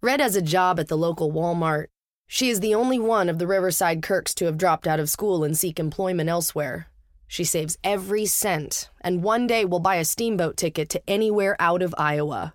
Red 0.00 0.20
has 0.20 0.36
a 0.36 0.42
job 0.42 0.80
at 0.80 0.88
the 0.88 0.96
local 0.96 1.32
Walmart. 1.32 1.86
She 2.26 2.50
is 2.50 2.60
the 2.60 2.74
only 2.74 2.98
one 2.98 3.28
of 3.28 3.38
the 3.38 3.46
Riverside 3.46 4.02
Kirks 4.02 4.34
to 4.34 4.46
have 4.46 4.58
dropped 4.58 4.86
out 4.86 5.00
of 5.00 5.08
school 5.08 5.44
and 5.44 5.56
seek 5.56 5.78
employment 5.78 6.28
elsewhere. 6.28 6.88
She 7.28 7.44
saves 7.44 7.78
every 7.82 8.26
cent 8.26 8.90
and 9.00 9.22
one 9.22 9.46
day 9.46 9.64
will 9.64 9.80
buy 9.80 9.96
a 9.96 10.04
steamboat 10.04 10.56
ticket 10.56 10.88
to 10.90 11.02
anywhere 11.08 11.56
out 11.60 11.82
of 11.82 11.94
Iowa. 11.96 12.54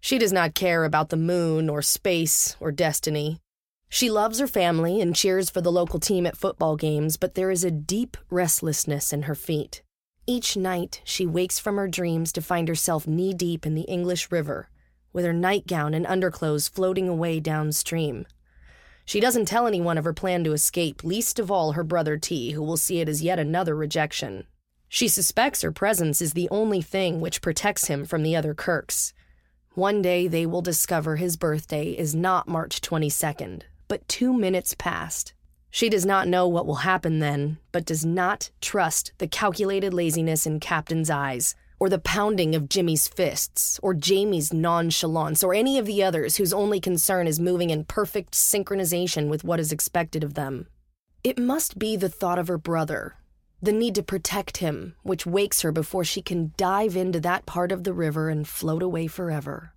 She 0.00 0.18
does 0.18 0.32
not 0.32 0.54
care 0.54 0.84
about 0.84 1.10
the 1.10 1.16
moon 1.16 1.68
or 1.68 1.82
space 1.82 2.56
or 2.60 2.70
destiny. 2.70 3.40
She 3.88 4.10
loves 4.10 4.38
her 4.38 4.46
family 4.46 5.00
and 5.00 5.16
cheers 5.16 5.50
for 5.50 5.60
the 5.60 5.72
local 5.72 5.98
team 5.98 6.26
at 6.26 6.36
football 6.36 6.76
games, 6.76 7.16
but 7.16 7.34
there 7.34 7.50
is 7.50 7.64
a 7.64 7.70
deep 7.70 8.16
restlessness 8.30 9.12
in 9.12 9.22
her 9.22 9.34
feet. 9.34 9.82
Each 10.30 10.58
night, 10.58 11.00
she 11.04 11.24
wakes 11.24 11.58
from 11.58 11.76
her 11.76 11.88
dreams 11.88 12.32
to 12.32 12.42
find 12.42 12.68
herself 12.68 13.06
knee 13.06 13.32
deep 13.32 13.64
in 13.64 13.74
the 13.74 13.88
English 13.88 14.30
River, 14.30 14.68
with 15.10 15.24
her 15.24 15.32
nightgown 15.32 15.94
and 15.94 16.06
underclothes 16.06 16.68
floating 16.68 17.08
away 17.08 17.40
downstream. 17.40 18.26
She 19.06 19.20
doesn't 19.20 19.46
tell 19.46 19.66
anyone 19.66 19.96
of 19.96 20.04
her 20.04 20.12
plan 20.12 20.44
to 20.44 20.52
escape, 20.52 21.02
least 21.02 21.38
of 21.38 21.50
all 21.50 21.72
her 21.72 21.82
brother 21.82 22.18
T, 22.18 22.50
who 22.50 22.62
will 22.62 22.76
see 22.76 23.00
it 23.00 23.08
as 23.08 23.22
yet 23.22 23.38
another 23.38 23.74
rejection. 23.74 24.44
She 24.86 25.08
suspects 25.08 25.62
her 25.62 25.72
presence 25.72 26.20
is 26.20 26.34
the 26.34 26.50
only 26.50 26.82
thing 26.82 27.22
which 27.22 27.40
protects 27.40 27.86
him 27.86 28.04
from 28.04 28.22
the 28.22 28.36
other 28.36 28.52
Kirks. 28.52 29.14
One 29.72 30.02
day 30.02 30.28
they 30.28 30.44
will 30.44 30.60
discover 30.60 31.16
his 31.16 31.38
birthday 31.38 31.92
is 31.92 32.14
not 32.14 32.46
March 32.46 32.82
22nd, 32.82 33.62
but 33.88 34.06
two 34.08 34.34
minutes 34.34 34.74
past. 34.78 35.32
She 35.78 35.88
does 35.88 36.04
not 36.04 36.26
know 36.26 36.48
what 36.48 36.66
will 36.66 36.82
happen 36.82 37.20
then, 37.20 37.58
but 37.70 37.84
does 37.84 38.04
not 38.04 38.50
trust 38.60 39.12
the 39.18 39.28
calculated 39.28 39.94
laziness 39.94 40.44
in 40.44 40.58
Captain's 40.58 41.08
eyes, 41.08 41.54
or 41.78 41.88
the 41.88 42.00
pounding 42.00 42.56
of 42.56 42.68
Jimmy's 42.68 43.06
fists, 43.06 43.78
or 43.80 43.94
Jamie's 43.94 44.52
nonchalance, 44.52 45.44
or 45.44 45.54
any 45.54 45.78
of 45.78 45.86
the 45.86 46.02
others 46.02 46.34
whose 46.34 46.52
only 46.52 46.80
concern 46.80 47.28
is 47.28 47.38
moving 47.38 47.70
in 47.70 47.84
perfect 47.84 48.32
synchronization 48.32 49.28
with 49.28 49.44
what 49.44 49.60
is 49.60 49.70
expected 49.70 50.24
of 50.24 50.34
them. 50.34 50.66
It 51.22 51.38
must 51.38 51.78
be 51.78 51.94
the 51.94 52.08
thought 52.08 52.40
of 52.40 52.48
her 52.48 52.58
brother, 52.58 53.14
the 53.62 53.70
need 53.70 53.94
to 53.94 54.02
protect 54.02 54.56
him, 54.56 54.96
which 55.04 55.26
wakes 55.26 55.60
her 55.60 55.70
before 55.70 56.02
she 56.02 56.22
can 56.22 56.54
dive 56.56 56.96
into 56.96 57.20
that 57.20 57.46
part 57.46 57.70
of 57.70 57.84
the 57.84 57.94
river 57.94 58.28
and 58.28 58.48
float 58.48 58.82
away 58.82 59.06
forever. 59.06 59.74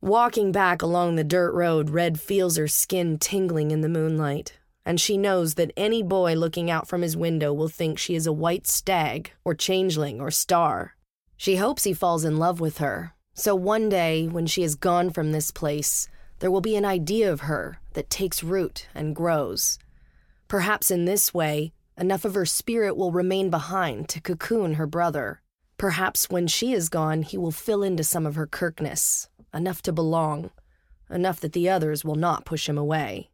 Walking 0.00 0.52
back 0.52 0.80
along 0.80 1.16
the 1.16 1.24
dirt 1.24 1.52
road, 1.52 1.90
Red 1.90 2.20
feels 2.20 2.56
her 2.56 2.68
skin 2.68 3.18
tingling 3.18 3.72
in 3.72 3.80
the 3.80 3.88
moonlight, 3.88 4.59
and 4.90 5.00
she 5.00 5.16
knows 5.16 5.54
that 5.54 5.70
any 5.76 6.02
boy 6.02 6.34
looking 6.34 6.68
out 6.68 6.88
from 6.88 7.02
his 7.02 7.16
window 7.16 7.52
will 7.52 7.68
think 7.68 7.96
she 7.96 8.16
is 8.16 8.26
a 8.26 8.32
white 8.32 8.66
stag, 8.66 9.30
or 9.44 9.54
changeling, 9.54 10.20
or 10.20 10.32
star. 10.32 10.96
She 11.36 11.54
hopes 11.54 11.84
he 11.84 11.92
falls 11.92 12.24
in 12.24 12.38
love 12.38 12.58
with 12.58 12.78
her, 12.78 13.14
so 13.32 13.54
one 13.54 13.88
day, 13.88 14.26
when 14.26 14.48
she 14.48 14.64
is 14.64 14.74
gone 14.74 15.10
from 15.10 15.30
this 15.30 15.52
place, 15.52 16.08
there 16.40 16.50
will 16.50 16.60
be 16.60 16.74
an 16.74 16.84
idea 16.84 17.32
of 17.32 17.42
her 17.42 17.78
that 17.92 18.10
takes 18.10 18.42
root 18.42 18.88
and 18.92 19.14
grows. 19.14 19.78
Perhaps 20.48 20.90
in 20.90 21.04
this 21.04 21.32
way, 21.32 21.72
enough 21.96 22.24
of 22.24 22.34
her 22.34 22.44
spirit 22.44 22.96
will 22.96 23.12
remain 23.12 23.48
behind 23.48 24.08
to 24.08 24.20
cocoon 24.20 24.74
her 24.74 24.88
brother. 24.88 25.40
Perhaps 25.76 26.30
when 26.30 26.48
she 26.48 26.72
is 26.72 26.88
gone, 26.88 27.22
he 27.22 27.38
will 27.38 27.52
fill 27.52 27.84
into 27.84 28.02
some 28.02 28.26
of 28.26 28.34
her 28.34 28.48
kirkness, 28.48 29.28
enough 29.54 29.82
to 29.82 29.92
belong, 29.92 30.50
enough 31.08 31.38
that 31.38 31.52
the 31.52 31.68
others 31.68 32.04
will 32.04 32.16
not 32.16 32.44
push 32.44 32.68
him 32.68 32.76
away. 32.76 33.29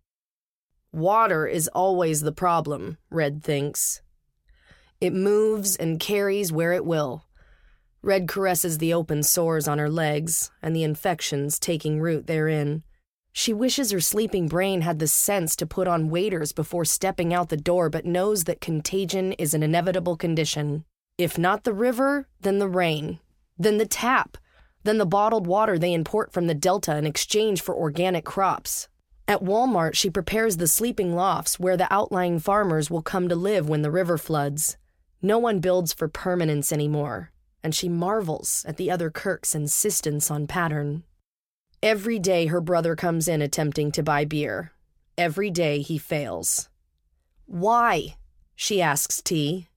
Water 0.97 1.47
is 1.47 1.69
always 1.69 2.23
the 2.23 2.33
problem, 2.33 2.97
Red 3.11 3.45
thinks. 3.45 4.01
It 4.99 5.13
moves 5.13 5.77
and 5.77 6.01
carries 6.01 6.51
where 6.51 6.73
it 6.73 6.87
will. 6.87 7.27
Red 8.01 8.27
caresses 8.27 8.79
the 8.79 8.95
open 8.95 9.23
sores 9.23 9.69
on 9.69 9.79
her 9.79 9.91
legs 9.91 10.51
and 10.63 10.75
the 10.75 10.85
infections 10.85 11.59
taking 11.59 12.01
root 12.01 12.27
therein. 12.27 12.83
She 13.35 13.53
wishes 13.53 13.91
her 13.91 14.01
sleeping 14.01 14.49
brain 14.49 14.81
had 14.81 14.99
the 14.99 15.07
sense 15.07 15.55
to 15.57 15.67
put 15.67 15.87
on 15.87 16.09
waders 16.09 16.53
before 16.53 16.87
stepping 16.87 17.35
out 17.35 17.51
the 17.51 17.59
door, 17.59 17.91
but 17.91 18.07
knows 18.07 18.45
that 18.45 18.63
contagion 18.63 19.33
is 19.33 19.53
an 19.53 19.63
inevitable 19.63 20.17
condition. 20.17 20.87
If 21.19 21.37
not 21.37 21.65
the 21.65 21.75
river, 21.75 22.27
then 22.41 22.59
the 22.59 22.69
rain, 22.69 23.21
then 23.59 23.77
the 23.77 23.85
tap, 23.85 24.39
then 24.85 24.97
the 24.97 25.05
bottled 25.05 25.47
water 25.47 25.79
they 25.79 25.93
import 25.93 26.33
from 26.33 26.47
the 26.47 26.55
Delta 26.55 26.97
in 26.97 27.05
exchange 27.05 27.61
for 27.61 27.75
organic 27.75 28.25
crops. 28.25 28.89
At 29.29 29.43
Walmart, 29.43 29.95
she 29.95 30.09
prepares 30.09 30.57
the 30.57 30.69
sleeping 30.69 31.15
lofts 31.15 31.59
where 31.59 31.77
the 31.77 31.93
outlying 31.93 32.39
farmers 32.39 32.91
will 32.91 33.03
come 33.03 33.29
to 33.29 33.35
live 33.35 33.69
when 33.69 33.83
the 33.83 33.91
river 33.91 34.17
floods. 34.17 34.77
No 35.21 35.39
one 35.39 35.59
builds 35.59 35.93
for 35.93 36.07
permanence 36.07 36.73
anymore, 36.73 37.33
and 37.63 37.75
she 37.75 37.89
marvels 37.89 38.65
at 38.69 38.77
the 38.77 38.91
other 38.91 39.11
Kirk's 39.11 39.55
insistence 39.55 40.31
on 40.31 40.47
pattern. 40.47 41.03
Every 41.83 42.21
day 42.21 42.47
her 42.47 42.61
brother 42.61 42.95
comes 42.95 43.27
in 43.27 43.43
attempting 43.43 43.91
to 43.93 44.03
buy 44.03 44.25
beer. 44.25 44.73
Every 45.19 45.51
day 45.51 45.81
he 45.81 45.99
fails. 45.99 46.69
Why? 47.47 48.17
she 48.55 48.81
asks 48.81 49.21
T. 49.21 49.69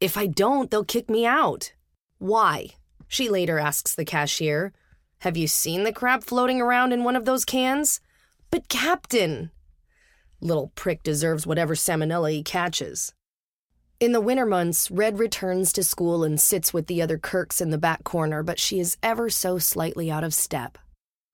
If 0.00 0.16
I 0.16 0.26
don't, 0.26 0.70
they'll 0.70 0.84
kick 0.84 1.10
me 1.10 1.26
out. 1.26 1.72
Why? 2.18 2.70
She 3.06 3.28
later 3.28 3.58
asks 3.58 3.94
the 3.94 4.04
cashier. 4.04 4.72
Have 5.18 5.36
you 5.36 5.46
seen 5.46 5.84
the 5.84 5.92
crab 5.92 6.24
floating 6.24 6.60
around 6.60 6.92
in 6.92 7.04
one 7.04 7.16
of 7.16 7.24
those 7.24 7.44
cans? 7.44 8.00
But, 8.50 8.68
Captain! 8.68 9.50
Little 10.40 10.72
prick 10.74 11.02
deserves 11.02 11.46
whatever 11.46 11.74
salmonella 11.74 12.32
he 12.32 12.42
catches. 12.42 13.12
In 14.00 14.12
the 14.12 14.20
winter 14.20 14.46
months, 14.46 14.90
Red 14.90 15.18
returns 15.18 15.72
to 15.72 15.82
school 15.82 16.22
and 16.22 16.40
sits 16.40 16.72
with 16.72 16.86
the 16.86 17.02
other 17.02 17.18
Kirks 17.18 17.60
in 17.60 17.70
the 17.70 17.78
back 17.78 18.04
corner, 18.04 18.44
but 18.44 18.60
she 18.60 18.78
is 18.78 18.96
ever 19.02 19.28
so 19.28 19.58
slightly 19.58 20.08
out 20.10 20.22
of 20.22 20.32
step. 20.32 20.78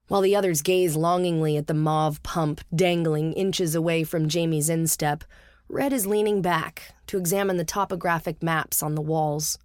While 0.08 0.22
the 0.22 0.34
others 0.34 0.62
gaze 0.62 0.96
longingly 0.96 1.56
at 1.56 1.66
the 1.66 1.74
mauve 1.74 2.22
pump 2.22 2.62
dangling 2.74 3.34
inches 3.34 3.74
away 3.74 4.04
from 4.04 4.28
Jamie's 4.28 4.70
instep, 4.70 5.24
Red 5.68 5.92
is 5.92 6.06
leaning 6.06 6.40
back 6.40 6.94
to 7.06 7.18
examine 7.18 7.58
the 7.58 7.64
topographic 7.64 8.42
maps 8.42 8.82
on 8.82 8.94
the 8.94 9.02
walls. 9.02 9.58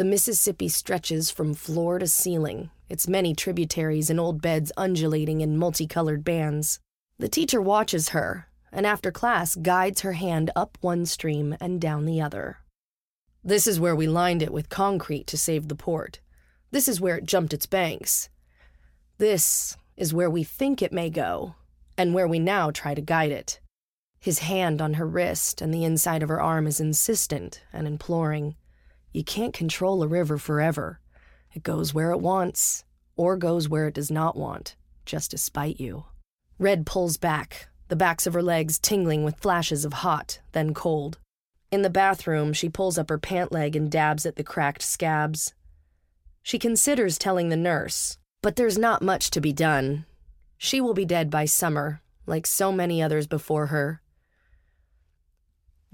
The 0.00 0.06
Mississippi 0.06 0.70
stretches 0.70 1.30
from 1.30 1.52
floor 1.52 1.98
to 1.98 2.06
ceiling, 2.06 2.70
its 2.88 3.06
many 3.06 3.34
tributaries 3.34 4.08
and 4.08 4.18
old 4.18 4.40
beds 4.40 4.72
undulating 4.74 5.42
in 5.42 5.58
multicolored 5.58 6.24
bands. 6.24 6.80
The 7.18 7.28
teacher 7.28 7.60
watches 7.60 8.08
her, 8.08 8.48
and 8.72 8.86
after 8.86 9.12
class 9.12 9.56
guides 9.56 10.00
her 10.00 10.14
hand 10.14 10.50
up 10.56 10.78
one 10.80 11.04
stream 11.04 11.54
and 11.60 11.82
down 11.82 12.06
the 12.06 12.18
other. 12.18 12.60
This 13.44 13.66
is 13.66 13.78
where 13.78 13.94
we 13.94 14.06
lined 14.06 14.42
it 14.42 14.54
with 14.54 14.70
concrete 14.70 15.26
to 15.26 15.36
save 15.36 15.68
the 15.68 15.74
port. 15.74 16.20
This 16.70 16.88
is 16.88 16.98
where 16.98 17.16
it 17.16 17.26
jumped 17.26 17.52
its 17.52 17.66
banks. 17.66 18.30
This 19.18 19.76
is 19.98 20.14
where 20.14 20.30
we 20.30 20.44
think 20.44 20.80
it 20.80 20.94
may 20.94 21.10
go, 21.10 21.56
and 21.98 22.14
where 22.14 22.26
we 22.26 22.38
now 22.38 22.70
try 22.70 22.94
to 22.94 23.02
guide 23.02 23.32
it. 23.32 23.60
His 24.18 24.38
hand 24.38 24.80
on 24.80 24.94
her 24.94 25.06
wrist 25.06 25.60
and 25.60 25.74
the 25.74 25.84
inside 25.84 26.22
of 26.22 26.30
her 26.30 26.40
arm 26.40 26.66
is 26.66 26.80
insistent 26.80 27.60
and 27.70 27.86
imploring. 27.86 28.56
You 29.12 29.24
can't 29.24 29.52
control 29.52 30.02
a 30.02 30.08
river 30.08 30.38
forever. 30.38 31.00
It 31.52 31.62
goes 31.62 31.92
where 31.92 32.12
it 32.12 32.20
wants, 32.20 32.84
or 33.16 33.36
goes 33.36 33.68
where 33.68 33.88
it 33.88 33.94
does 33.94 34.10
not 34.10 34.36
want, 34.36 34.76
just 35.04 35.32
to 35.32 35.38
spite 35.38 35.80
you. 35.80 36.04
Red 36.58 36.86
pulls 36.86 37.16
back, 37.16 37.68
the 37.88 37.96
backs 37.96 38.26
of 38.26 38.34
her 38.34 38.42
legs 38.42 38.78
tingling 38.78 39.24
with 39.24 39.40
flashes 39.40 39.84
of 39.84 39.94
hot, 39.94 40.40
then 40.52 40.74
cold. 40.74 41.18
In 41.72 41.82
the 41.82 41.90
bathroom, 41.90 42.52
she 42.52 42.68
pulls 42.68 42.98
up 42.98 43.08
her 43.08 43.18
pant 43.18 43.50
leg 43.50 43.74
and 43.74 43.90
dabs 43.90 44.26
at 44.26 44.36
the 44.36 44.44
cracked 44.44 44.82
scabs. 44.82 45.54
She 46.42 46.58
considers 46.58 47.18
telling 47.18 47.48
the 47.48 47.56
nurse, 47.56 48.18
but 48.42 48.56
there's 48.56 48.78
not 48.78 49.02
much 49.02 49.30
to 49.30 49.40
be 49.40 49.52
done. 49.52 50.06
She 50.56 50.80
will 50.80 50.94
be 50.94 51.04
dead 51.04 51.30
by 51.30 51.46
summer, 51.46 52.00
like 52.26 52.46
so 52.46 52.70
many 52.70 53.02
others 53.02 53.26
before 53.26 53.66
her. 53.66 54.02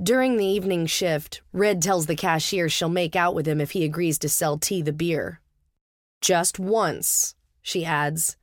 During 0.02 0.36
the 0.36 0.44
evening 0.44 0.84
shift, 0.84 1.40
Red 1.54 1.80
tells 1.80 2.04
the 2.04 2.16
cashier 2.16 2.68
she'll 2.68 2.90
make 2.90 3.16
out 3.16 3.34
with 3.34 3.48
him 3.48 3.62
if 3.62 3.70
he 3.70 3.82
agrees 3.82 4.18
to 4.18 4.28
sell 4.28 4.58
T 4.58 4.82
the 4.82 4.92
beer. 4.92 5.40
Just 6.20 6.58
once, 6.58 7.34
she 7.62 7.84
adds. 7.84 8.36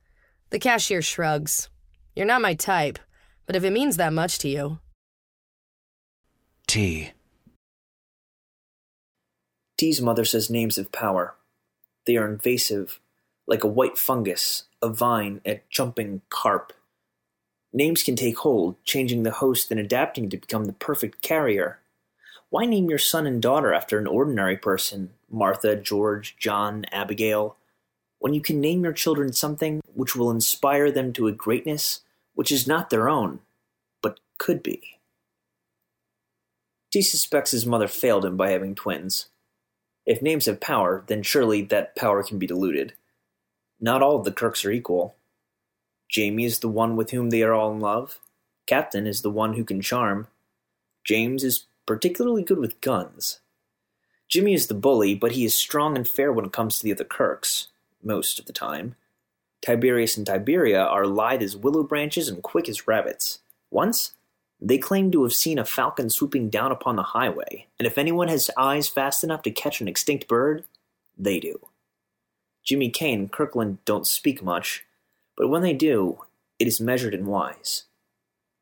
The 0.50 0.58
cashier 0.58 1.04
shrugs. 1.04 1.70
You're 2.16 2.26
not 2.26 2.42
my 2.42 2.56
type, 2.56 2.98
but 3.46 3.56
if 3.56 3.64
it 3.64 3.72
means 3.72 3.98
that 3.98 4.14
much 4.14 4.40
to 4.40 4.50
you. 4.50 4.80
T. 6.66 7.12
T's 9.78 10.02
mother 10.02 10.26
says 10.26 10.50
names 10.50 10.80
of 10.80 10.92
power. 10.92 11.36
They 12.06 12.18
are 12.18 12.28
invasive, 12.28 13.00
like 13.46 13.64
a 13.64 13.68
white 13.68 13.98
fungus, 13.98 14.64
a 14.82 14.90
vine, 14.90 15.40
a 15.46 15.62
jumping 15.70 16.22
carp. 16.30 16.74
Names 17.74 18.04
can 18.04 18.16
take 18.16 18.38
hold, 18.38 18.76
changing 18.86 19.24
the 19.24 19.32
host 19.32 19.72
and 19.72 19.80
adapting 19.80 20.30
to 20.30 20.38
become 20.38 20.66
the 20.66 20.74
perfect 20.74 21.24
carrier. 21.24 21.80
Why 22.50 22.66
name 22.66 22.88
your 22.88 23.00
son 23.00 23.26
and 23.26 23.42
daughter 23.42 23.74
after 23.74 23.98
an 23.98 24.06
ordinary 24.06 24.56
person, 24.56 25.10
Martha, 25.28 25.76
George, 25.76 26.36
John, 26.38 26.86
Abigail, 26.92 27.58
when 28.20 28.36
you 28.36 28.42
can 28.42 28.62
name 28.62 28.84
your 28.84 28.94
children 28.94 29.34
something 29.34 29.82
which 29.94 30.16
will 30.16 30.30
inspire 30.30 30.92
them 30.92 31.12
to 31.14 31.28
a 31.28 31.32
greatness 31.32 32.02
which 32.36 32.52
is 32.52 32.68
not 32.68 32.92
their 32.92 33.10
own, 33.10 33.40
but 34.04 34.20
could 34.38 34.62
be? 34.62 35.00
T 36.92 37.02
suspects 37.02 37.50
his 37.52 37.66
mother 37.66 37.88
failed 37.88 38.24
him 38.24 38.38
by 38.38 38.52
having 38.52 38.76
twins. 38.76 39.30
If 40.06 40.22
names 40.22 40.46
have 40.46 40.62
power, 40.62 41.04
then 41.08 41.24
surely 41.24 41.64
that 41.64 41.96
power 41.96 42.22
can 42.22 42.38
be 42.38 42.46
diluted. 42.46 42.94
Not 43.80 44.04
all 44.04 44.18
of 44.18 44.26
the 44.26 44.32
Kirks 44.32 44.64
are 44.64 44.72
equal. 44.72 45.16
Jamie 46.10 46.46
is 46.46 46.60
the 46.60 46.70
one 46.70 46.96
with 46.96 47.12
whom 47.12 47.30
they 47.30 47.44
are 47.44 47.54
all 47.54 47.72
in 47.72 47.80
love. 47.80 48.20
Captain 48.66 49.08
is 49.08 49.22
the 49.22 49.32
one 49.32 49.54
who 49.54 49.64
can 49.64 49.82
charm. 49.82 50.28
James 51.04 51.44
is 51.44 51.66
particularly 51.86 52.44
good 52.44 52.60
with 52.60 52.80
guns. 52.82 53.40
Jimmy 54.30 54.54
is 54.54 54.68
the 54.68 54.74
bully, 54.74 55.14
but 55.16 55.34
he 55.34 55.46
is 55.46 55.54
strong 55.54 55.96
and 55.96 56.08
fair 56.08 56.32
when 56.32 56.46
it 56.46 56.54
comes 56.54 56.78
to 56.78 56.84
the 56.84 56.92
other 56.92 57.04
Kirks, 57.04 57.68
most 58.02 58.40
of 58.40 58.46
the 58.46 58.54
time. 58.54 58.96
Tiberius 59.62 60.18
and 60.18 60.26
Tiberia 60.26 60.82
are 60.82 61.06
lithe 61.06 61.42
as 61.42 61.56
willow 61.56 61.84
branches 61.84 62.28
and 62.28 62.42
quick 62.42 62.68
as 62.68 62.88
rabbits. 62.88 63.40
Once, 63.70 64.14
they 64.60 64.78
claim 64.78 65.12
to 65.12 65.24
have 65.24 65.34
seen 65.34 65.60
a 65.60 65.66
falcon 65.66 66.10
swooping 66.10 66.50
down 66.50 66.72
upon 66.72 66.96
the 66.96 67.04
highway, 67.04 67.68
and 67.78 67.86
if 67.86 67.98
anyone 67.98 68.28
has 68.28 68.50
eyes 68.58 68.88
fast 68.88 69.24
enough 69.24 69.42
to 69.44 69.52
catch 69.52 69.82
an 69.82 69.88
extinct 69.88 70.28
bird, 70.28 70.64
they 71.18 71.40
do. 71.40 71.68
Jimmy 72.64 72.90
Kane 72.90 73.20
and 73.20 73.32
Kirkland 73.32 73.84
don't 73.84 74.08
speak 74.08 74.42
much, 74.42 74.86
but 75.36 75.48
when 75.48 75.62
they 75.62 75.74
do, 75.74 76.20
it 76.60 76.68
is 76.68 76.80
measured 76.82 77.14
and 77.14 77.28
wise. 77.28 77.84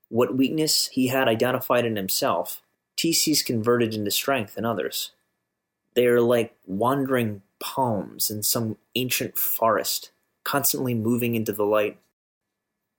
What 0.10 0.36
weakness 0.36 0.88
he 0.88 1.08
had 1.08 1.28
identified 1.28 1.86
in 1.86 1.96
himself, 1.96 2.62
TC's 2.98 3.44
converted 3.44 3.94
into 3.94 4.12
strength 4.12 4.58
in 4.58 4.66
others. 4.66 5.12
They 5.94 6.06
are 6.08 6.22
like 6.22 6.56
wandering 6.66 7.42
palms 7.60 8.30
in 8.30 8.44
some 8.44 8.78
ancient 8.96 9.38
forest, 9.38 10.12
constantly 10.44 10.94
moving 10.94 11.36
into 11.36 11.54
the 11.54 11.66
light. 11.66 11.98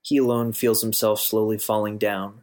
He 0.01 0.17
alone 0.17 0.53
feels 0.53 0.81
himself 0.81 1.19
slowly 1.19 1.57
falling 1.57 1.97
down. 1.97 2.41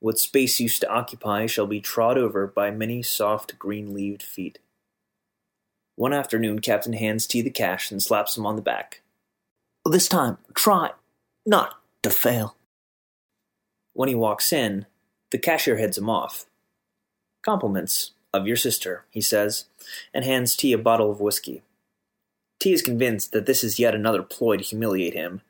What 0.00 0.18
space 0.18 0.60
used 0.60 0.80
to 0.82 0.90
occupy 0.90 1.46
shall 1.46 1.66
be 1.66 1.80
trod 1.80 2.16
over 2.18 2.46
by 2.46 2.70
many 2.70 3.02
soft 3.02 3.58
green 3.58 3.92
leaved 3.92 4.22
feet. 4.22 4.58
One 5.96 6.12
afternoon, 6.12 6.60
Captain 6.60 6.92
hands 6.92 7.26
T 7.26 7.42
the 7.42 7.50
cash 7.50 7.90
and 7.90 8.02
slaps 8.02 8.36
him 8.36 8.46
on 8.46 8.56
the 8.56 8.62
back. 8.62 9.02
This 9.84 10.08
time, 10.08 10.38
try 10.54 10.90
not 11.46 11.80
to 12.02 12.10
fail. 12.10 12.56
When 13.94 14.08
he 14.08 14.14
walks 14.14 14.52
in, 14.52 14.86
the 15.30 15.38
cashier 15.38 15.76
heads 15.76 15.98
him 15.98 16.10
off. 16.10 16.46
Compliments 17.42 18.12
of 18.32 18.46
your 18.46 18.56
sister, 18.56 19.04
he 19.10 19.20
says, 19.20 19.64
and 20.12 20.24
hands 20.24 20.54
T 20.56 20.72
a 20.72 20.78
bottle 20.78 21.10
of 21.10 21.20
whiskey. 21.20 21.62
T 22.60 22.72
is 22.72 22.82
convinced 22.82 23.32
that 23.32 23.46
this 23.46 23.64
is 23.64 23.78
yet 23.78 23.94
another 23.94 24.22
ploy 24.22 24.56
to 24.56 24.64
humiliate 24.64 25.14
him, 25.14 25.40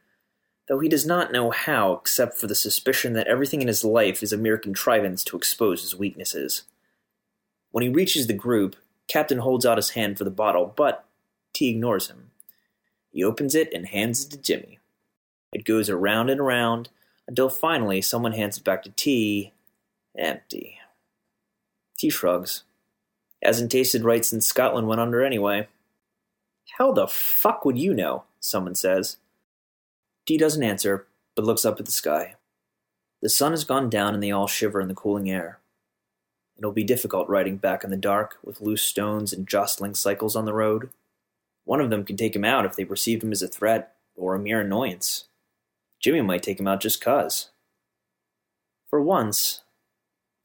though 0.68 0.78
he 0.78 0.88
does 0.88 1.06
not 1.06 1.32
know 1.32 1.50
how 1.50 1.94
except 1.94 2.36
for 2.38 2.46
the 2.46 2.54
suspicion 2.54 3.14
that 3.14 3.26
everything 3.26 3.62
in 3.62 3.68
his 3.68 3.84
life 3.84 4.22
is 4.22 4.32
a 4.32 4.36
mere 4.36 4.58
contrivance 4.58 5.24
to 5.24 5.36
expose 5.36 5.82
his 5.82 5.96
weaknesses. 5.96 6.62
When 7.70 7.82
he 7.82 7.88
reaches 7.88 8.26
the 8.26 8.34
group, 8.34 8.76
Captain 9.08 9.38
holds 9.38 9.64
out 9.64 9.78
his 9.78 9.90
hand 9.90 10.18
for 10.18 10.24
the 10.24 10.30
bottle, 10.30 10.72
but 10.76 11.04
T 11.54 11.70
ignores 11.70 12.08
him. 12.08 12.27
He 13.12 13.24
opens 13.24 13.54
it 13.54 13.72
and 13.72 13.86
hands 13.86 14.24
it 14.24 14.30
to 14.30 14.38
Jimmy. 14.38 14.78
It 15.52 15.64
goes 15.64 15.88
around 15.88 16.30
and 16.30 16.40
around 16.40 16.90
until 17.26 17.48
finally 17.48 18.00
someone 18.00 18.32
hands 18.32 18.58
it 18.58 18.64
back 18.64 18.82
to 18.82 18.90
T. 18.90 19.52
Empty. 20.16 20.78
T 21.98 22.10
shrugs. 22.10 22.64
Hasn't 23.42 23.70
tasted 23.70 24.04
right 24.04 24.24
since 24.24 24.46
Scotland 24.46 24.88
went 24.88 25.00
under 25.00 25.22
anyway. 25.24 25.68
How 26.76 26.92
the 26.92 27.06
fuck 27.06 27.64
would 27.64 27.78
you 27.78 27.94
know? 27.94 28.24
Someone 28.40 28.74
says. 28.74 29.16
T 30.26 30.36
doesn't 30.36 30.62
answer, 30.62 31.06
but 31.34 31.44
looks 31.44 31.64
up 31.64 31.78
at 31.78 31.86
the 31.86 31.92
sky. 31.92 32.34
The 33.22 33.28
sun 33.28 33.52
has 33.52 33.64
gone 33.64 33.90
down 33.90 34.14
and 34.14 34.22
they 34.22 34.30
all 34.30 34.46
shiver 34.46 34.80
in 34.80 34.88
the 34.88 34.94
cooling 34.94 35.30
air. 35.30 35.58
It'll 36.56 36.72
be 36.72 36.84
difficult 36.84 37.28
riding 37.28 37.56
back 37.56 37.84
in 37.84 37.90
the 37.90 37.96
dark 37.96 38.38
with 38.44 38.60
loose 38.60 38.82
stones 38.82 39.32
and 39.32 39.46
jostling 39.46 39.94
cycles 39.94 40.34
on 40.34 40.44
the 40.44 40.52
road. 40.52 40.90
One 41.68 41.82
of 41.82 41.90
them 41.90 42.06
could 42.06 42.16
take 42.16 42.34
him 42.34 42.46
out 42.46 42.64
if 42.64 42.76
they 42.76 42.86
perceived 42.86 43.22
him 43.22 43.30
as 43.30 43.42
a 43.42 43.46
threat 43.46 43.92
or 44.16 44.34
a 44.34 44.38
mere 44.38 44.62
annoyance. 44.62 45.24
Jimmy 46.00 46.22
might 46.22 46.42
take 46.42 46.58
him 46.58 46.66
out 46.66 46.80
just 46.80 47.02
cause. 47.02 47.50
For 48.88 49.02
once, 49.02 49.60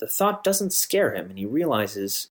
the 0.02 0.08
thought 0.08 0.44
doesn't 0.44 0.74
scare 0.74 1.16
him, 1.16 1.30
and 1.30 1.40
he 1.40 1.46
realizes 1.46 2.28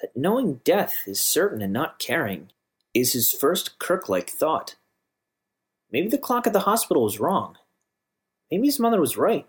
that 0.00 0.16
knowing 0.16 0.60
death 0.64 1.04
is 1.06 1.20
certain 1.20 1.62
and 1.62 1.72
not 1.72 2.00
caring 2.00 2.50
is 2.92 3.12
his 3.12 3.30
first 3.30 3.78
Kirk 3.78 4.08
like 4.08 4.30
thought. 4.30 4.74
Maybe 5.92 6.08
the 6.08 6.18
clock 6.18 6.44
at 6.48 6.52
the 6.52 6.66
hospital 6.66 7.04
was 7.04 7.20
wrong. 7.20 7.58
Maybe 8.50 8.66
his 8.66 8.80
mother 8.80 8.98
was 8.98 9.16
right. 9.16 9.46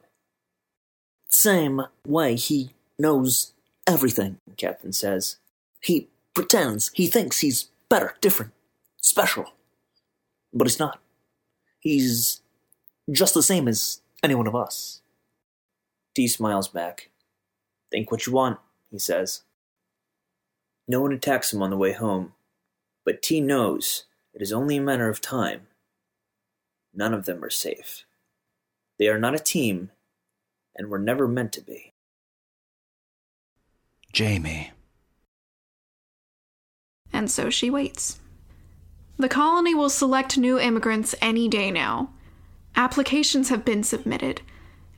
Same 1.29 1.81
way 2.05 2.35
he 2.35 2.75
knows 2.99 3.53
everything, 3.87 4.37
Captain 4.55 4.93
says. 4.93 5.37
He 5.81 6.09
pretends, 6.35 6.91
he 6.93 7.07
thinks 7.07 7.39
he's 7.39 7.69
better, 7.89 8.13
different 8.21 8.52
special. 9.03 9.53
But 10.51 10.67
he's 10.67 10.79
not. 10.79 10.99
He's 11.79 12.41
just 13.11 13.33
the 13.35 13.43
same 13.43 13.67
as 13.67 14.01
any 14.23 14.33
one 14.33 14.47
of 14.47 14.55
us. 14.55 15.01
T 16.15 16.27
smiles 16.27 16.67
back. 16.67 17.09
Think 17.91 18.11
what 18.11 18.25
you 18.25 18.33
want, 18.33 18.59
he 18.89 18.97
says. 18.97 19.41
No 20.87 21.01
one 21.01 21.11
attacks 21.11 21.53
him 21.53 21.61
on 21.61 21.69
the 21.69 21.77
way 21.77 21.93
home, 21.93 22.33
but 23.05 23.21
T 23.21 23.39
knows 23.39 24.05
it 24.33 24.41
is 24.41 24.51
only 24.51 24.77
a 24.77 24.81
matter 24.81 25.09
of 25.09 25.21
time. 25.21 25.67
None 26.93 27.13
of 27.13 27.25
them 27.25 27.43
are 27.43 27.49
safe. 27.49 28.05
They 28.99 29.07
are 29.07 29.19
not 29.19 29.35
a 29.35 29.39
team, 29.39 29.91
and 30.75 30.87
were 30.87 30.99
never 30.99 31.27
meant 31.27 31.51
to 31.53 31.61
be. 31.61 31.93
Jamie. 34.11 34.71
And 37.11 37.29
so 37.29 37.49
she 37.49 37.69
waits. 37.69 38.19
The 39.17 39.29
colony 39.29 39.75
will 39.75 39.89
select 39.89 40.37
new 40.37 40.59
immigrants 40.59 41.13
any 41.21 41.47
day 41.47 41.71
now. 41.71 42.09
Applications 42.75 43.49
have 43.49 43.63
been 43.63 43.83
submitted 43.83 44.41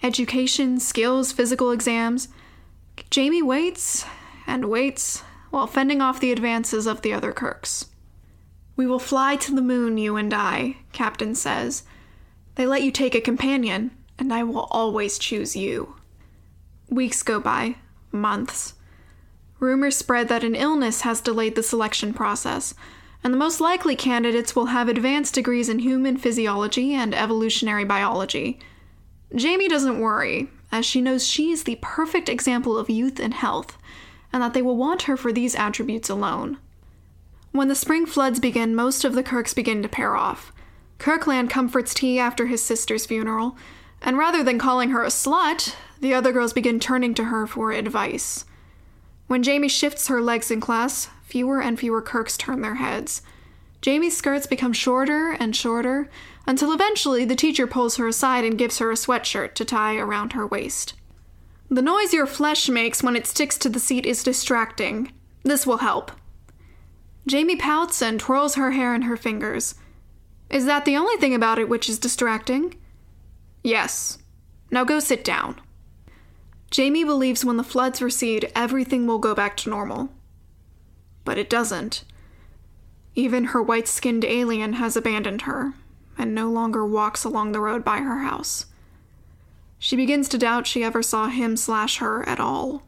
education, 0.03 0.79
skills, 0.79 1.31
physical 1.31 1.71
exams. 1.71 2.27
Jamie 3.09 3.41
waits 3.41 4.05
and 4.45 4.65
waits 4.65 5.23
while 5.49 5.67
fending 5.67 6.01
off 6.01 6.19
the 6.19 6.31
advances 6.31 6.85
of 6.85 7.01
the 7.01 7.11
other 7.11 7.31
Kirks. 7.31 7.87
We 8.75 8.85
will 8.85 8.99
fly 8.99 9.35
to 9.37 9.55
the 9.55 9.61
moon, 9.61 9.97
you 9.97 10.15
and 10.15 10.33
I, 10.33 10.77
Captain 10.91 11.33
says. 11.33 11.83
They 12.55 12.65
let 12.65 12.83
you 12.83 12.91
take 12.91 13.15
a 13.15 13.21
companion, 13.21 13.91
and 14.19 14.33
I 14.33 14.43
will 14.43 14.67
always 14.71 15.17
choose 15.17 15.55
you. 15.55 15.95
Weeks 16.89 17.23
go 17.23 17.39
by, 17.39 17.75
months. 18.11 18.73
Rumors 19.59 19.97
spread 19.97 20.27
that 20.27 20.43
an 20.43 20.55
illness 20.55 21.01
has 21.01 21.21
delayed 21.21 21.55
the 21.55 21.63
selection 21.63 22.13
process, 22.13 22.75
and 23.25 23.33
the 23.33 23.39
most 23.39 23.59
likely 23.59 23.95
candidates 23.95 24.55
will 24.55 24.67
have 24.67 24.87
advanced 24.87 25.33
degrees 25.33 25.67
in 25.67 25.79
human 25.79 26.15
physiology 26.15 26.93
and 26.93 27.15
evolutionary 27.15 27.83
biology. 27.83 28.59
Jamie 29.33 29.67
doesn't 29.67 29.99
worry, 29.99 30.47
as 30.71 30.85
she 30.85 31.01
knows 31.01 31.25
she 31.25 31.49
is 31.49 31.63
the 31.63 31.79
perfect 31.81 32.29
example 32.29 32.77
of 32.77 32.87
youth 32.87 33.19
and 33.19 33.33
health, 33.33 33.79
and 34.31 34.43
that 34.43 34.53
they 34.53 34.61
will 34.61 34.77
want 34.77 35.01
her 35.03 35.17
for 35.17 35.33
these 35.33 35.55
attributes 35.55 36.07
alone. 36.07 36.59
When 37.51 37.67
the 37.67 37.73
spring 37.73 38.05
floods 38.05 38.39
begin, 38.39 38.75
most 38.75 39.03
of 39.03 39.15
the 39.15 39.23
Kirks 39.23 39.55
begin 39.55 39.81
to 39.81 39.89
pair 39.89 40.15
off. 40.15 40.53
Kirkland 40.99 41.49
comforts 41.49 41.95
T 41.95 42.19
after 42.19 42.45
his 42.45 42.61
sister's 42.61 43.07
funeral, 43.07 43.57
and 44.03 44.19
rather 44.19 44.43
than 44.43 44.59
calling 44.59 44.91
her 44.91 45.01
a 45.03 45.07
slut, 45.07 45.73
the 45.99 46.13
other 46.13 46.31
girls 46.31 46.53
begin 46.53 46.79
turning 46.79 47.15
to 47.15 47.23
her 47.23 47.47
for 47.47 47.71
advice. 47.71 48.45
When 49.25 49.41
Jamie 49.41 49.67
shifts 49.67 50.09
her 50.09 50.21
legs 50.21 50.51
in 50.51 50.61
class, 50.61 51.09
fewer 51.25 51.61
and 51.61 51.79
fewer 51.79 52.01
Kirks 52.01 52.37
turn 52.37 52.61
their 52.61 52.75
heads. 52.75 53.21
Jamie's 53.81 54.17
skirts 54.17 54.47
become 54.47 54.73
shorter 54.73 55.31
and 55.31 55.55
shorter 55.55 56.09
until 56.47 56.71
eventually 56.71 57.25
the 57.25 57.35
teacher 57.35 57.67
pulls 57.67 57.97
her 57.97 58.07
aside 58.07 58.43
and 58.43 58.57
gives 58.57 58.77
her 58.77 58.91
a 58.91 58.95
sweatshirt 58.95 59.53
to 59.55 59.65
tie 59.65 59.97
around 59.97 60.33
her 60.33 60.47
waist. 60.47 60.93
The 61.69 61.81
noise 61.81 62.13
your 62.13 62.27
flesh 62.27 62.69
makes 62.69 63.03
when 63.03 63.15
it 63.15 63.27
sticks 63.27 63.57
to 63.59 63.69
the 63.69 63.79
seat 63.79 64.05
is 64.05 64.23
distracting. 64.23 65.11
This 65.43 65.65
will 65.65 65.77
help. 65.77 66.11
Jamie 67.27 67.55
pouts 67.55 68.01
and 68.01 68.19
twirls 68.19 68.55
her 68.55 68.71
hair 68.71 68.93
in 68.93 69.03
her 69.03 69.17
fingers. 69.17 69.75
Is 70.49 70.65
that 70.65 70.85
the 70.85 70.95
only 70.95 71.17
thing 71.17 71.33
about 71.33 71.57
it 71.57 71.67
which 71.67 71.89
is 71.89 71.97
distracting? 71.97 72.75
Yes. 73.63 74.19
Now 74.69 74.83
go 74.83 74.99
sit 74.99 75.23
down. 75.23 75.59
Jamie 76.69 77.03
believes 77.03 77.43
when 77.43 77.57
the 77.57 77.63
floods 77.63 78.01
recede, 78.01 78.51
everything 78.55 79.07
will 79.07 79.19
go 79.19 79.33
back 79.33 79.57
to 79.57 79.69
normal. 79.69 80.09
But 81.25 81.37
it 81.37 81.49
doesn't. 81.49 82.05
Even 83.15 83.45
her 83.45 83.61
white 83.61 83.87
skinned 83.87 84.23
alien 84.23 84.73
has 84.73 84.95
abandoned 84.95 85.41
her 85.43 85.73
and 86.17 86.33
no 86.33 86.49
longer 86.49 86.85
walks 86.85 87.23
along 87.23 87.51
the 87.51 87.59
road 87.59 87.83
by 87.83 87.97
her 87.97 88.19
house. 88.19 88.65
She 89.77 89.95
begins 89.95 90.29
to 90.29 90.37
doubt 90.37 90.67
she 90.67 90.83
ever 90.83 91.03
saw 91.03 91.27
him 91.27 91.57
slash 91.57 91.97
her 91.97 92.27
at 92.27 92.39
all. 92.39 92.83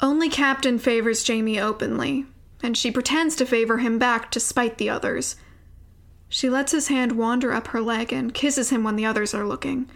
Only 0.00 0.28
Captain 0.28 0.78
favors 0.78 1.24
Jamie 1.24 1.60
openly, 1.60 2.26
and 2.62 2.76
she 2.76 2.90
pretends 2.90 3.36
to 3.36 3.46
favor 3.46 3.78
him 3.78 3.98
back 3.98 4.30
to 4.32 4.40
spite 4.40 4.78
the 4.78 4.90
others. 4.90 5.36
She 6.28 6.50
lets 6.50 6.72
his 6.72 6.88
hand 6.88 7.12
wander 7.12 7.52
up 7.52 7.68
her 7.68 7.80
leg 7.80 8.12
and 8.12 8.34
kisses 8.34 8.70
him 8.70 8.84
when 8.84 8.96
the 8.96 9.06
others 9.06 9.34
are 9.34 9.46
looking. 9.46 9.88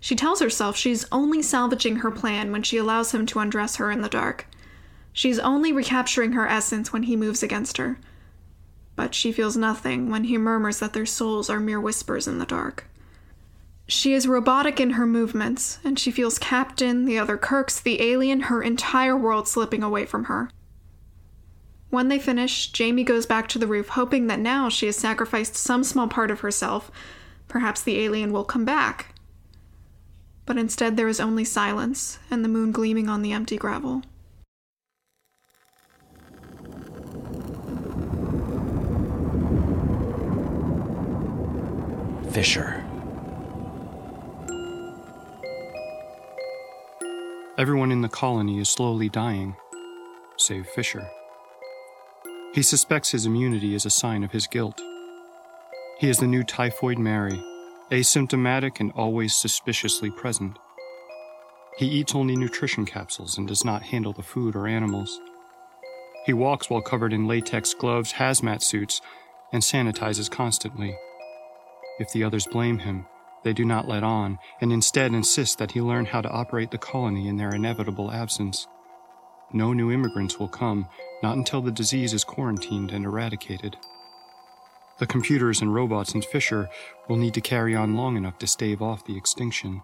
She 0.00 0.14
tells 0.14 0.40
herself 0.40 0.76
she's 0.76 1.06
only 1.10 1.42
salvaging 1.42 1.96
her 1.96 2.10
plan 2.10 2.52
when 2.52 2.62
she 2.62 2.76
allows 2.76 3.12
him 3.12 3.26
to 3.26 3.40
undress 3.40 3.76
her 3.76 3.90
in 3.90 4.02
the 4.02 4.08
dark. 4.08 4.46
She's 5.12 5.38
only 5.38 5.72
recapturing 5.72 6.32
her 6.32 6.46
essence 6.46 6.92
when 6.92 7.04
he 7.04 7.16
moves 7.16 7.42
against 7.42 7.76
her. 7.76 7.98
But 8.96 9.14
she 9.14 9.32
feels 9.32 9.56
nothing 9.56 10.10
when 10.10 10.24
he 10.24 10.38
murmurs 10.38 10.78
that 10.78 10.92
their 10.92 11.06
souls 11.06 11.48
are 11.48 11.60
mere 11.60 11.80
whispers 11.80 12.26
in 12.26 12.38
the 12.38 12.46
dark. 12.46 12.86
She 13.86 14.12
is 14.12 14.28
robotic 14.28 14.80
in 14.80 14.90
her 14.90 15.06
movements, 15.06 15.78
and 15.82 15.98
she 15.98 16.10
feels 16.10 16.38
Captain, 16.38 17.06
the 17.06 17.18
other 17.18 17.38
Kirks, 17.38 17.80
the 17.80 18.02
alien, 18.02 18.40
her 18.40 18.62
entire 18.62 19.16
world 19.16 19.48
slipping 19.48 19.82
away 19.82 20.04
from 20.04 20.24
her. 20.24 20.50
When 21.88 22.08
they 22.08 22.18
finish, 22.18 22.70
Jamie 22.70 23.02
goes 23.02 23.24
back 23.24 23.48
to 23.48 23.58
the 23.58 23.66
roof, 23.66 23.88
hoping 23.88 24.26
that 24.26 24.40
now 24.40 24.68
she 24.68 24.86
has 24.86 24.96
sacrificed 24.96 25.56
some 25.56 25.84
small 25.84 26.06
part 26.06 26.30
of 26.30 26.40
herself. 26.40 26.90
Perhaps 27.48 27.80
the 27.80 27.98
alien 27.98 28.30
will 28.30 28.44
come 28.44 28.66
back. 28.66 29.14
But 30.44 30.58
instead, 30.58 30.98
there 30.98 31.08
is 31.08 31.18
only 31.18 31.44
silence 31.44 32.18
and 32.30 32.44
the 32.44 32.48
moon 32.48 32.72
gleaming 32.72 33.08
on 33.08 33.22
the 33.22 33.32
empty 33.32 33.56
gravel. 33.56 34.02
Fisher. 42.38 42.84
Everyone 47.58 47.90
in 47.90 48.02
the 48.02 48.08
colony 48.08 48.60
is 48.60 48.68
slowly 48.68 49.08
dying, 49.08 49.56
save 50.36 50.68
Fisher. 50.68 51.10
He 52.54 52.62
suspects 52.62 53.10
his 53.10 53.26
immunity 53.26 53.74
is 53.74 53.84
a 53.84 53.90
sign 53.90 54.22
of 54.22 54.30
his 54.30 54.46
guilt. 54.46 54.80
He 55.98 56.08
is 56.08 56.18
the 56.18 56.28
new 56.28 56.44
typhoid 56.44 56.96
Mary, 56.96 57.42
asymptomatic 57.90 58.78
and 58.78 58.92
always 58.92 59.36
suspiciously 59.36 60.12
present. 60.12 60.60
He 61.76 61.86
eats 61.86 62.14
only 62.14 62.36
nutrition 62.36 62.86
capsules 62.86 63.36
and 63.36 63.48
does 63.48 63.64
not 63.64 63.82
handle 63.82 64.12
the 64.12 64.22
food 64.22 64.54
or 64.54 64.68
animals. 64.68 65.18
He 66.24 66.32
walks 66.32 66.70
while 66.70 66.82
covered 66.82 67.12
in 67.12 67.26
latex 67.26 67.74
gloves, 67.74 68.12
hazmat 68.12 68.62
suits, 68.62 69.00
and 69.52 69.60
sanitizes 69.60 70.30
constantly. 70.30 70.96
If 71.98 72.12
the 72.12 72.24
others 72.24 72.46
blame 72.46 72.78
him, 72.78 73.06
they 73.44 73.52
do 73.52 73.64
not 73.64 73.88
let 73.88 74.02
on, 74.02 74.38
and 74.60 74.72
instead 74.72 75.12
insist 75.12 75.58
that 75.58 75.72
he 75.72 75.80
learn 75.80 76.06
how 76.06 76.20
to 76.20 76.30
operate 76.30 76.70
the 76.70 76.78
colony 76.78 77.28
in 77.28 77.36
their 77.36 77.54
inevitable 77.54 78.10
absence. 78.10 78.66
No 79.52 79.72
new 79.72 79.90
immigrants 79.90 80.38
will 80.38 80.48
come, 80.48 80.88
not 81.22 81.36
until 81.36 81.62
the 81.62 81.70
disease 81.70 82.12
is 82.12 82.24
quarantined 82.24 82.90
and 82.90 83.04
eradicated. 83.04 83.76
The 84.98 85.06
computers 85.06 85.60
and 85.60 85.72
robots 85.72 86.14
in 86.14 86.22
Fisher 86.22 86.68
will 87.08 87.16
need 87.16 87.34
to 87.34 87.40
carry 87.40 87.74
on 87.74 87.96
long 87.96 88.16
enough 88.16 88.38
to 88.38 88.46
stave 88.46 88.82
off 88.82 89.04
the 89.04 89.16
extinction. 89.16 89.82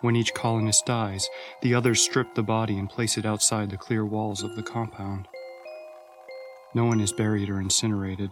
When 0.00 0.14
each 0.14 0.34
colonist 0.34 0.86
dies, 0.86 1.28
the 1.62 1.74
others 1.74 2.02
strip 2.02 2.34
the 2.34 2.42
body 2.42 2.78
and 2.78 2.88
place 2.88 3.18
it 3.18 3.26
outside 3.26 3.70
the 3.70 3.76
clear 3.76 4.04
walls 4.04 4.42
of 4.42 4.54
the 4.54 4.62
compound. 4.62 5.26
No 6.74 6.84
one 6.84 7.00
is 7.00 7.12
buried 7.12 7.48
or 7.48 7.60
incinerated. 7.60 8.30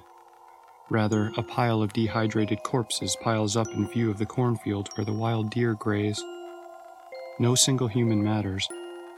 Rather, 0.90 1.32
a 1.36 1.42
pile 1.42 1.82
of 1.82 1.92
dehydrated 1.92 2.62
corpses 2.62 3.16
piles 3.22 3.56
up 3.56 3.68
in 3.68 3.88
view 3.88 4.10
of 4.10 4.18
the 4.18 4.26
cornfield 4.26 4.90
where 4.94 5.04
the 5.04 5.12
wild 5.12 5.50
deer 5.50 5.74
graze. 5.74 6.22
No 7.38 7.54
single 7.54 7.88
human 7.88 8.22
matters, 8.22 8.68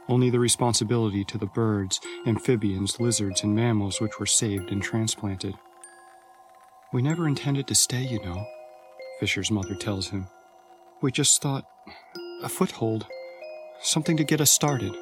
only 0.08 0.30
the 0.30 0.38
responsibility 0.38 1.24
to 1.24 1.38
the 1.38 1.46
birds, 1.46 2.00
amphibians, 2.26 3.00
lizards, 3.00 3.42
and 3.42 3.54
mammals 3.54 4.00
which 4.00 4.18
were 4.20 4.26
saved 4.26 4.70
and 4.70 4.82
transplanted. 4.82 5.54
We 6.92 7.02
never 7.02 7.26
intended 7.26 7.66
to 7.66 7.74
stay, 7.74 8.02
you 8.02 8.22
know, 8.24 8.46
Fisher's 9.18 9.50
mother 9.50 9.74
tells 9.74 10.08
him. 10.08 10.28
We 11.02 11.10
just 11.10 11.42
thought 11.42 11.66
a 12.42 12.48
foothold, 12.48 13.06
something 13.80 14.16
to 14.18 14.24
get 14.24 14.40
us 14.40 14.50
started. 14.50 14.94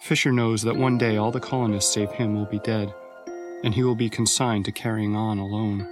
Fisher 0.00 0.32
knows 0.32 0.62
that 0.62 0.76
one 0.76 0.96
day 0.96 1.16
all 1.16 1.32
the 1.32 1.40
colonists 1.40 1.92
save 1.92 2.12
him 2.12 2.34
will 2.34 2.46
be 2.46 2.60
dead, 2.60 2.94
and 3.64 3.74
he 3.74 3.82
will 3.82 3.94
be 3.94 4.10
consigned 4.10 4.64
to 4.64 4.72
carrying 4.72 5.16
on 5.16 5.38
alone. 5.38 5.86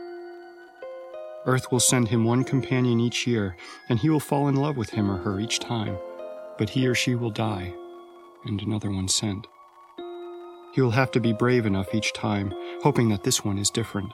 Earth 1.47 1.71
will 1.71 1.81
send 1.81 2.09
him 2.09 2.25
one 2.25 2.45
companion 2.45 3.01
each 3.01 3.27
year, 3.27 3.57
and 3.89 3.99
he 3.99 4.09
will 4.09 4.21
fall 4.21 4.49
in 4.49 4.57
love 4.57 4.77
with 4.77 4.91
him 4.91 5.11
or 5.11 5.19
her 5.19 5.39
each 5.39 5.61
time 5.61 5.97
but 6.59 6.71
he 6.71 6.87
or 6.87 6.95
she 6.95 7.15
will 7.15 7.31
die, 7.31 7.73
and 8.45 8.61
another 8.63 8.91
one 8.91 9.09
sent. 9.09 9.47
He 10.73 10.81
will 10.81 10.91
have 10.91 11.11
to 11.13 11.21
be 11.21 11.33
brave 11.33 11.67
enough 11.67 11.95
each 11.95 12.13
time, 12.13 12.53
hoping 12.83 13.09
that 13.11 13.25
this 13.25 13.45
one 13.45 13.59
is 13.59 13.71
different. 13.71 14.13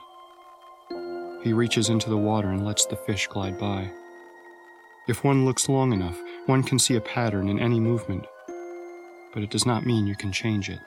He 1.41 1.51
reaches 1.51 1.89
into 1.89 2.09
the 2.09 2.17
water 2.17 2.49
and 2.49 2.65
lets 2.65 2.85
the 2.85 2.95
fish 2.95 3.27
glide 3.27 3.57
by. 3.57 3.91
If 5.07 5.23
one 5.23 5.43
looks 5.43 5.67
long 5.67 5.91
enough, 5.91 6.17
one 6.45 6.63
can 6.63 6.79
see 6.79 6.95
a 6.95 7.01
pattern 7.01 7.49
in 7.49 7.59
any 7.59 7.79
movement, 7.79 8.25
but 9.33 9.43
it 9.43 9.49
does 9.49 9.65
not 9.65 9.85
mean 9.85 10.07
you 10.07 10.15
can 10.15 10.31
change 10.31 10.69
it. 10.69 10.79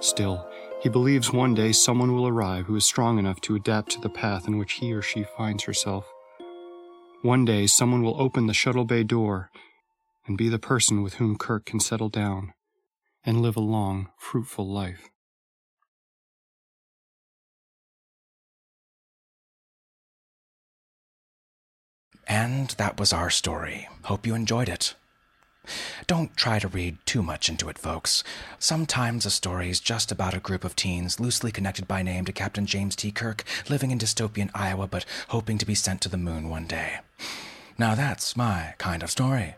Still, 0.00 0.46
he 0.80 0.88
believes 0.88 1.32
one 1.32 1.54
day 1.54 1.72
someone 1.72 2.14
will 2.14 2.28
arrive 2.28 2.66
who 2.66 2.76
is 2.76 2.84
strong 2.84 3.18
enough 3.18 3.40
to 3.42 3.54
adapt 3.54 3.90
to 3.92 4.00
the 4.00 4.08
path 4.08 4.46
in 4.46 4.58
which 4.58 4.74
he 4.74 4.92
or 4.92 5.00
she 5.02 5.24
finds 5.24 5.64
herself. 5.64 6.06
One 7.22 7.46
day, 7.46 7.66
someone 7.66 8.02
will 8.02 8.20
open 8.20 8.46
the 8.46 8.52
shuttle 8.52 8.84
bay 8.84 9.02
door 9.02 9.50
and 10.26 10.36
be 10.36 10.50
the 10.50 10.58
person 10.58 11.02
with 11.02 11.14
whom 11.14 11.38
Kirk 11.38 11.64
can 11.64 11.80
settle 11.80 12.10
down 12.10 12.52
and 13.24 13.40
live 13.40 13.56
a 13.56 13.60
long, 13.60 14.10
fruitful 14.18 14.68
life. 14.68 15.08
And 22.26 22.70
that 22.70 22.98
was 22.98 23.12
our 23.12 23.30
story. 23.30 23.88
Hope 24.02 24.26
you 24.26 24.34
enjoyed 24.34 24.68
it. 24.68 24.94
Don't 26.06 26.36
try 26.36 26.58
to 26.58 26.68
read 26.68 26.98
too 27.06 27.22
much 27.22 27.48
into 27.48 27.68
it, 27.68 27.78
folks. 27.78 28.22
Sometimes 28.58 29.26
a 29.26 29.30
story 29.30 29.70
is 29.70 29.80
just 29.80 30.12
about 30.12 30.34
a 30.34 30.40
group 30.40 30.64
of 30.64 30.76
teens 30.76 31.20
loosely 31.20 31.50
connected 31.50 31.88
by 31.88 32.02
name 32.02 32.24
to 32.26 32.32
Captain 32.32 32.66
James 32.66 32.96
T. 32.96 33.10
Kirk 33.10 33.44
living 33.68 33.90
in 33.90 33.98
dystopian 33.98 34.50
Iowa 34.54 34.86
but 34.86 35.04
hoping 35.28 35.58
to 35.58 35.66
be 35.66 35.74
sent 35.74 36.00
to 36.02 36.08
the 36.08 36.16
moon 36.16 36.48
one 36.48 36.66
day. 36.66 37.00
Now 37.78 37.94
that's 37.94 38.36
my 38.36 38.74
kind 38.78 39.02
of 39.02 39.10
story. 39.10 39.56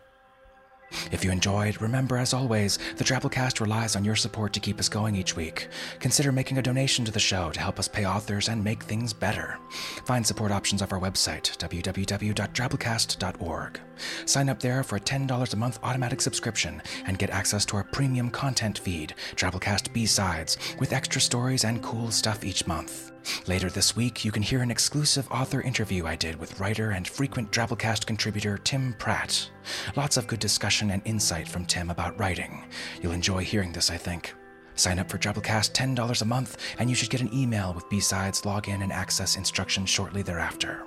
If 1.11 1.23
you 1.23 1.31
enjoyed, 1.31 1.81
remember 1.81 2.17
as 2.17 2.33
always, 2.33 2.77
the 2.97 3.03
Drabblecast 3.03 3.59
relies 3.59 3.95
on 3.95 4.05
your 4.05 4.15
support 4.15 4.53
to 4.53 4.59
keep 4.59 4.79
us 4.79 4.89
going 4.89 5.15
each 5.15 5.35
week. 5.35 5.67
Consider 5.99 6.31
making 6.31 6.57
a 6.57 6.61
donation 6.61 7.05
to 7.05 7.11
the 7.11 7.19
show 7.19 7.51
to 7.51 7.59
help 7.59 7.79
us 7.79 7.87
pay 7.87 8.05
authors 8.05 8.49
and 8.49 8.63
make 8.63 8.83
things 8.83 9.13
better. 9.13 9.57
Find 10.05 10.25
support 10.25 10.51
options 10.51 10.81
off 10.81 10.93
our 10.93 10.99
website, 10.99 11.57
www.drabblecast.org. 11.57 13.79
Sign 14.25 14.49
up 14.49 14.59
there 14.59 14.83
for 14.83 14.97
a 14.97 15.01
$10 15.01 15.53
a 15.53 15.57
month 15.57 15.79
automatic 15.83 16.21
subscription 16.21 16.81
and 17.05 17.17
get 17.17 17.29
access 17.29 17.65
to 17.65 17.77
our 17.77 17.83
premium 17.83 18.29
content 18.29 18.79
feed, 18.79 19.15
Drabblecast 19.35 19.93
B-Sides, 19.93 20.57
with 20.79 20.93
extra 20.93 21.19
stories 21.19 21.65
and 21.65 21.83
cool 21.83 22.11
stuff 22.11 22.43
each 22.43 22.67
month. 22.67 23.11
Later 23.47 23.69
this 23.69 23.95
week, 23.95 24.23
you 24.25 24.31
can 24.31 24.43
hear 24.43 24.61
an 24.61 24.71
exclusive 24.71 25.29
author 25.31 25.61
interview 25.61 26.05
I 26.05 26.15
did 26.15 26.39
with 26.39 26.59
writer 26.59 26.91
and 26.91 27.07
frequent 27.07 27.51
Drabblecast 27.51 28.05
contributor 28.05 28.57
Tim 28.57 28.93
Pratt. 28.99 29.49
Lots 29.95 30.17
of 30.17 30.27
good 30.27 30.39
discussion 30.39 30.91
and 30.91 31.01
insight 31.05 31.47
from 31.47 31.65
Tim 31.65 31.89
about 31.89 32.19
writing. 32.19 32.63
You'll 33.01 33.13
enjoy 33.13 33.43
hearing 33.43 33.71
this, 33.71 33.89
I 33.89 33.97
think. 33.97 34.33
Sign 34.75 34.99
up 34.99 35.09
for 35.09 35.17
Drabblecast 35.17 35.73
$10 35.73 36.21
a 36.21 36.25
month, 36.25 36.57
and 36.77 36.89
you 36.89 36.95
should 36.95 37.09
get 37.09 37.21
an 37.21 37.33
email 37.33 37.73
with 37.73 37.89
B-Sides 37.89 38.43
login 38.43 38.83
and 38.83 38.93
access 38.93 39.35
instructions 39.35 39.89
shortly 39.89 40.21
thereafter. 40.21 40.83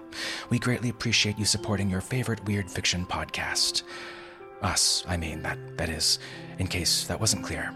We 0.49 0.59
greatly 0.61 0.91
appreciate 0.91 1.39
you 1.39 1.45
supporting 1.45 1.91
your 1.91 2.01
favorite 2.01 2.45
weird 2.45 2.71
fiction 2.71 3.05
podcast. 3.05 3.83
Us, 4.63 5.05
I 5.09 5.17
mean, 5.17 5.43
that, 5.43 5.59
that 5.77 5.89
is, 5.89 6.21
in 6.59 6.69
case 6.69 7.07
that 7.07 7.19
wasn't 7.19 7.45
clear. 7.45 7.75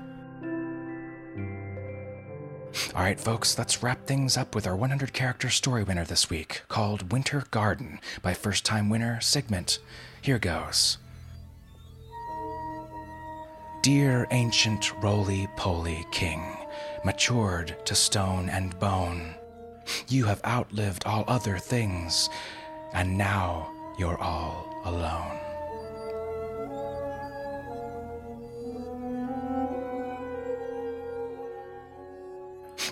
All 2.94 3.02
right, 3.02 3.20
folks, 3.20 3.56
let's 3.56 3.82
wrap 3.82 4.06
things 4.06 4.36
up 4.36 4.54
with 4.54 4.66
our 4.66 4.76
100 4.76 5.12
character 5.12 5.48
story 5.50 5.84
winner 5.84 6.04
this 6.04 6.28
week, 6.28 6.62
called 6.68 7.12
Winter 7.12 7.44
Garden 7.50 8.00
by 8.22 8.34
first 8.34 8.64
time 8.64 8.88
winner 8.88 9.20
Sigmund. 9.20 9.78
Here 10.20 10.38
goes. 10.38 10.98
Dear 13.82 14.26
ancient 14.30 14.92
roly 15.02 15.48
poly 15.56 16.06
king, 16.10 16.42
matured 17.04 17.76
to 17.84 17.94
stone 17.94 18.48
and 18.48 18.78
bone, 18.80 19.34
you 20.08 20.24
have 20.24 20.44
outlived 20.44 21.04
all 21.04 21.24
other 21.28 21.58
things, 21.58 22.30
and 22.92 23.18
now 23.18 23.70
you're 23.98 24.18
all 24.18 24.80
alone. 24.84 25.43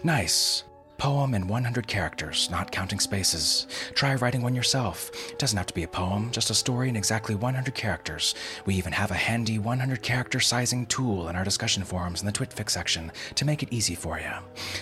Nice. 0.04 0.64
Poem 0.98 1.32
in 1.34 1.46
100 1.46 1.86
characters, 1.86 2.50
not 2.50 2.72
counting 2.72 2.98
spaces. 2.98 3.68
Try 3.94 4.16
writing 4.16 4.42
one 4.42 4.54
yourself. 4.54 5.12
It 5.30 5.38
doesn't 5.38 5.56
have 5.56 5.66
to 5.66 5.74
be 5.74 5.84
a 5.84 5.88
poem, 5.88 6.32
just 6.32 6.50
a 6.50 6.54
story 6.54 6.88
in 6.88 6.96
exactly 6.96 7.36
100 7.36 7.72
characters. 7.74 8.34
We 8.66 8.74
even 8.74 8.92
have 8.92 9.12
a 9.12 9.14
handy 9.14 9.60
100 9.60 10.02
character 10.02 10.40
sizing 10.40 10.86
tool 10.86 11.28
in 11.28 11.36
our 11.36 11.44
discussion 11.44 11.84
forums 11.84 12.20
in 12.20 12.26
the 12.26 12.32
Twitfics 12.32 12.72
section 12.72 13.12
to 13.36 13.44
make 13.44 13.62
it 13.62 13.72
easy 13.72 13.94
for 13.94 14.18
you. 14.18 14.32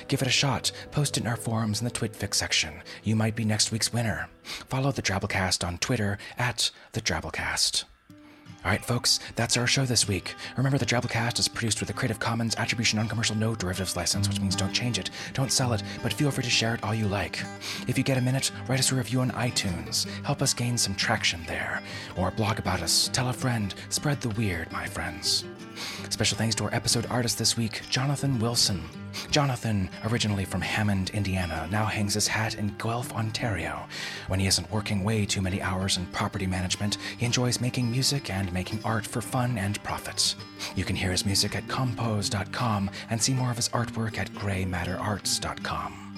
Give 0.08 0.22
it 0.22 0.28
a 0.28 0.30
shot. 0.30 0.72
Post 0.90 1.18
it 1.18 1.22
in 1.22 1.26
our 1.26 1.36
forums 1.36 1.80
in 1.80 1.84
the 1.84 1.90
Twitfics 1.90 2.38
section. 2.38 2.82
You 3.02 3.14
might 3.14 3.36
be 3.36 3.44
next 3.44 3.72
week's 3.72 3.92
winner. 3.92 4.28
Follow 4.42 4.90
the 4.90 5.02
Drabblecast 5.02 5.66
on 5.66 5.76
Twitter 5.78 6.16
at 6.38 6.70
the 6.92 7.00
Drabblecast. 7.02 7.84
All 8.62 8.70
right, 8.70 8.84
folks, 8.84 9.20
that's 9.36 9.56
our 9.56 9.66
show 9.66 9.86
this 9.86 10.06
week. 10.06 10.34
Remember, 10.58 10.76
the 10.76 10.84
Drabblecast 10.84 11.38
is 11.38 11.48
produced 11.48 11.80
with 11.80 11.88
a 11.88 11.94
Creative 11.94 12.20
Commons 12.20 12.54
Attribution 12.56 12.98
Non-Commercial 12.98 13.34
No 13.34 13.54
Derivatives 13.54 13.96
license, 13.96 14.28
which 14.28 14.38
means 14.38 14.54
don't 14.54 14.74
change 14.74 14.98
it, 14.98 15.08
don't 15.32 15.50
sell 15.50 15.72
it, 15.72 15.82
but 16.02 16.12
feel 16.12 16.30
free 16.30 16.44
to 16.44 16.50
share 16.50 16.74
it 16.74 16.84
all 16.84 16.94
you 16.94 17.06
like. 17.06 17.42
If 17.88 17.96
you 17.96 18.04
get 18.04 18.18
a 18.18 18.20
minute, 18.20 18.52
write 18.68 18.78
us 18.78 18.92
a 18.92 18.96
review 18.96 19.22
on 19.22 19.30
iTunes. 19.30 20.06
Help 20.24 20.42
us 20.42 20.52
gain 20.52 20.76
some 20.76 20.94
traction 20.94 21.42
there. 21.46 21.82
Or 22.18 22.30
blog 22.32 22.58
about 22.58 22.82
us, 22.82 23.08
tell 23.14 23.30
a 23.30 23.32
friend, 23.32 23.74
spread 23.88 24.20
the 24.20 24.28
weird, 24.30 24.70
my 24.72 24.86
friends. 24.86 25.46
Special 26.08 26.36
thanks 26.36 26.54
to 26.56 26.64
our 26.64 26.74
episode 26.74 27.06
artist 27.06 27.38
this 27.38 27.56
week, 27.56 27.82
Jonathan 27.88 28.38
Wilson. 28.38 28.82
Jonathan, 29.30 29.88
originally 30.04 30.44
from 30.44 30.60
Hammond, 30.60 31.10
Indiana, 31.10 31.68
now 31.70 31.84
hangs 31.84 32.14
his 32.14 32.26
hat 32.26 32.54
in 32.56 32.74
Guelph, 32.78 33.12
Ontario. 33.12 33.86
When 34.28 34.40
he 34.40 34.46
isn't 34.46 34.70
working 34.70 35.04
way 35.04 35.26
too 35.26 35.42
many 35.42 35.60
hours 35.60 35.96
in 35.96 36.06
property 36.06 36.46
management, 36.46 36.98
he 37.18 37.26
enjoys 37.26 37.60
making 37.60 37.90
music 37.90 38.30
and 38.30 38.52
making 38.52 38.80
art 38.84 39.06
for 39.06 39.20
fun 39.20 39.58
and 39.58 39.82
profits. 39.82 40.36
You 40.76 40.84
can 40.84 40.96
hear 40.96 41.10
his 41.10 41.26
music 41.26 41.56
at 41.56 41.68
compose.com 41.68 42.90
and 43.10 43.22
see 43.22 43.34
more 43.34 43.50
of 43.50 43.56
his 43.56 43.68
artwork 43.70 44.18
at 44.18 44.30
graymatterarts.com. 44.32 46.09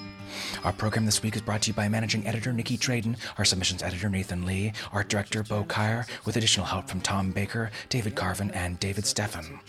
Our 0.63 0.71
program 0.71 1.05
this 1.05 1.21
week 1.21 1.35
is 1.35 1.41
brought 1.41 1.63
to 1.63 1.71
you 1.71 1.73
by 1.73 1.89
managing 1.89 2.25
editor 2.25 2.53
Nikki 2.53 2.77
Traden, 2.77 3.17
our 3.37 3.43
submissions 3.43 3.83
editor 3.83 4.09
Nathan 4.09 4.45
Lee, 4.45 4.71
art 4.93 5.09
director 5.09 5.43
Bo 5.43 5.65
Kaier, 5.65 6.07
with 6.23 6.37
additional 6.37 6.65
help 6.65 6.87
from 6.87 7.01
Tom 7.01 7.31
Baker, 7.31 7.69
David 7.89 8.15
Carvin, 8.15 8.49
and 8.51 8.79
David 8.79 9.03
Steffen. 9.03 9.59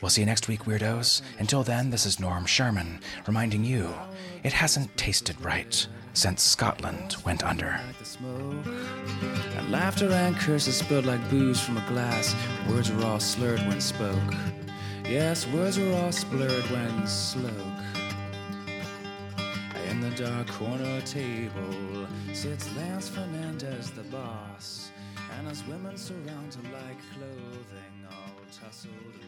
We'll 0.00 0.08
see 0.08 0.22
you 0.22 0.26
next 0.26 0.48
week, 0.48 0.60
weirdos. 0.60 1.20
Until 1.38 1.64
then, 1.64 1.90
this 1.90 2.06
is 2.06 2.18
Norm 2.18 2.46
Sherman, 2.46 3.00
reminding 3.26 3.62
you 3.62 3.92
it 4.42 4.54
hasn't 4.54 4.96
tasted 4.96 5.38
right 5.42 5.86
since 6.14 6.42
Scotland 6.42 7.16
went 7.26 7.44
under. 7.44 7.78
And 9.54 9.70
laughter 9.70 10.10
and 10.10 10.34
curses 10.34 10.76
spilled 10.76 11.04
like 11.04 11.28
booze 11.28 11.60
from 11.60 11.76
a 11.76 11.86
glass. 11.88 12.34
Words 12.70 12.90
were 12.90 13.04
all 13.04 13.20
slurred 13.20 13.60
when 13.66 13.82
spoke. 13.82 14.34
Yes, 15.04 15.46
words 15.48 15.78
were 15.78 15.92
all 15.92 16.12
slurred 16.12 16.64
when 16.70 17.06
sloke. 17.06 17.77
Dark 20.18 20.48
corner 20.48 21.00
table 21.02 22.08
sits 22.32 22.74
Lance 22.74 23.08
Fernandez, 23.08 23.92
the 23.92 24.02
boss, 24.02 24.90
and 25.38 25.46
his 25.46 25.64
women 25.68 25.96
surround 25.96 26.56
her 26.56 26.72
like 26.72 26.98
clothing, 27.14 28.04
all 28.10 28.34
tussled 28.50 29.27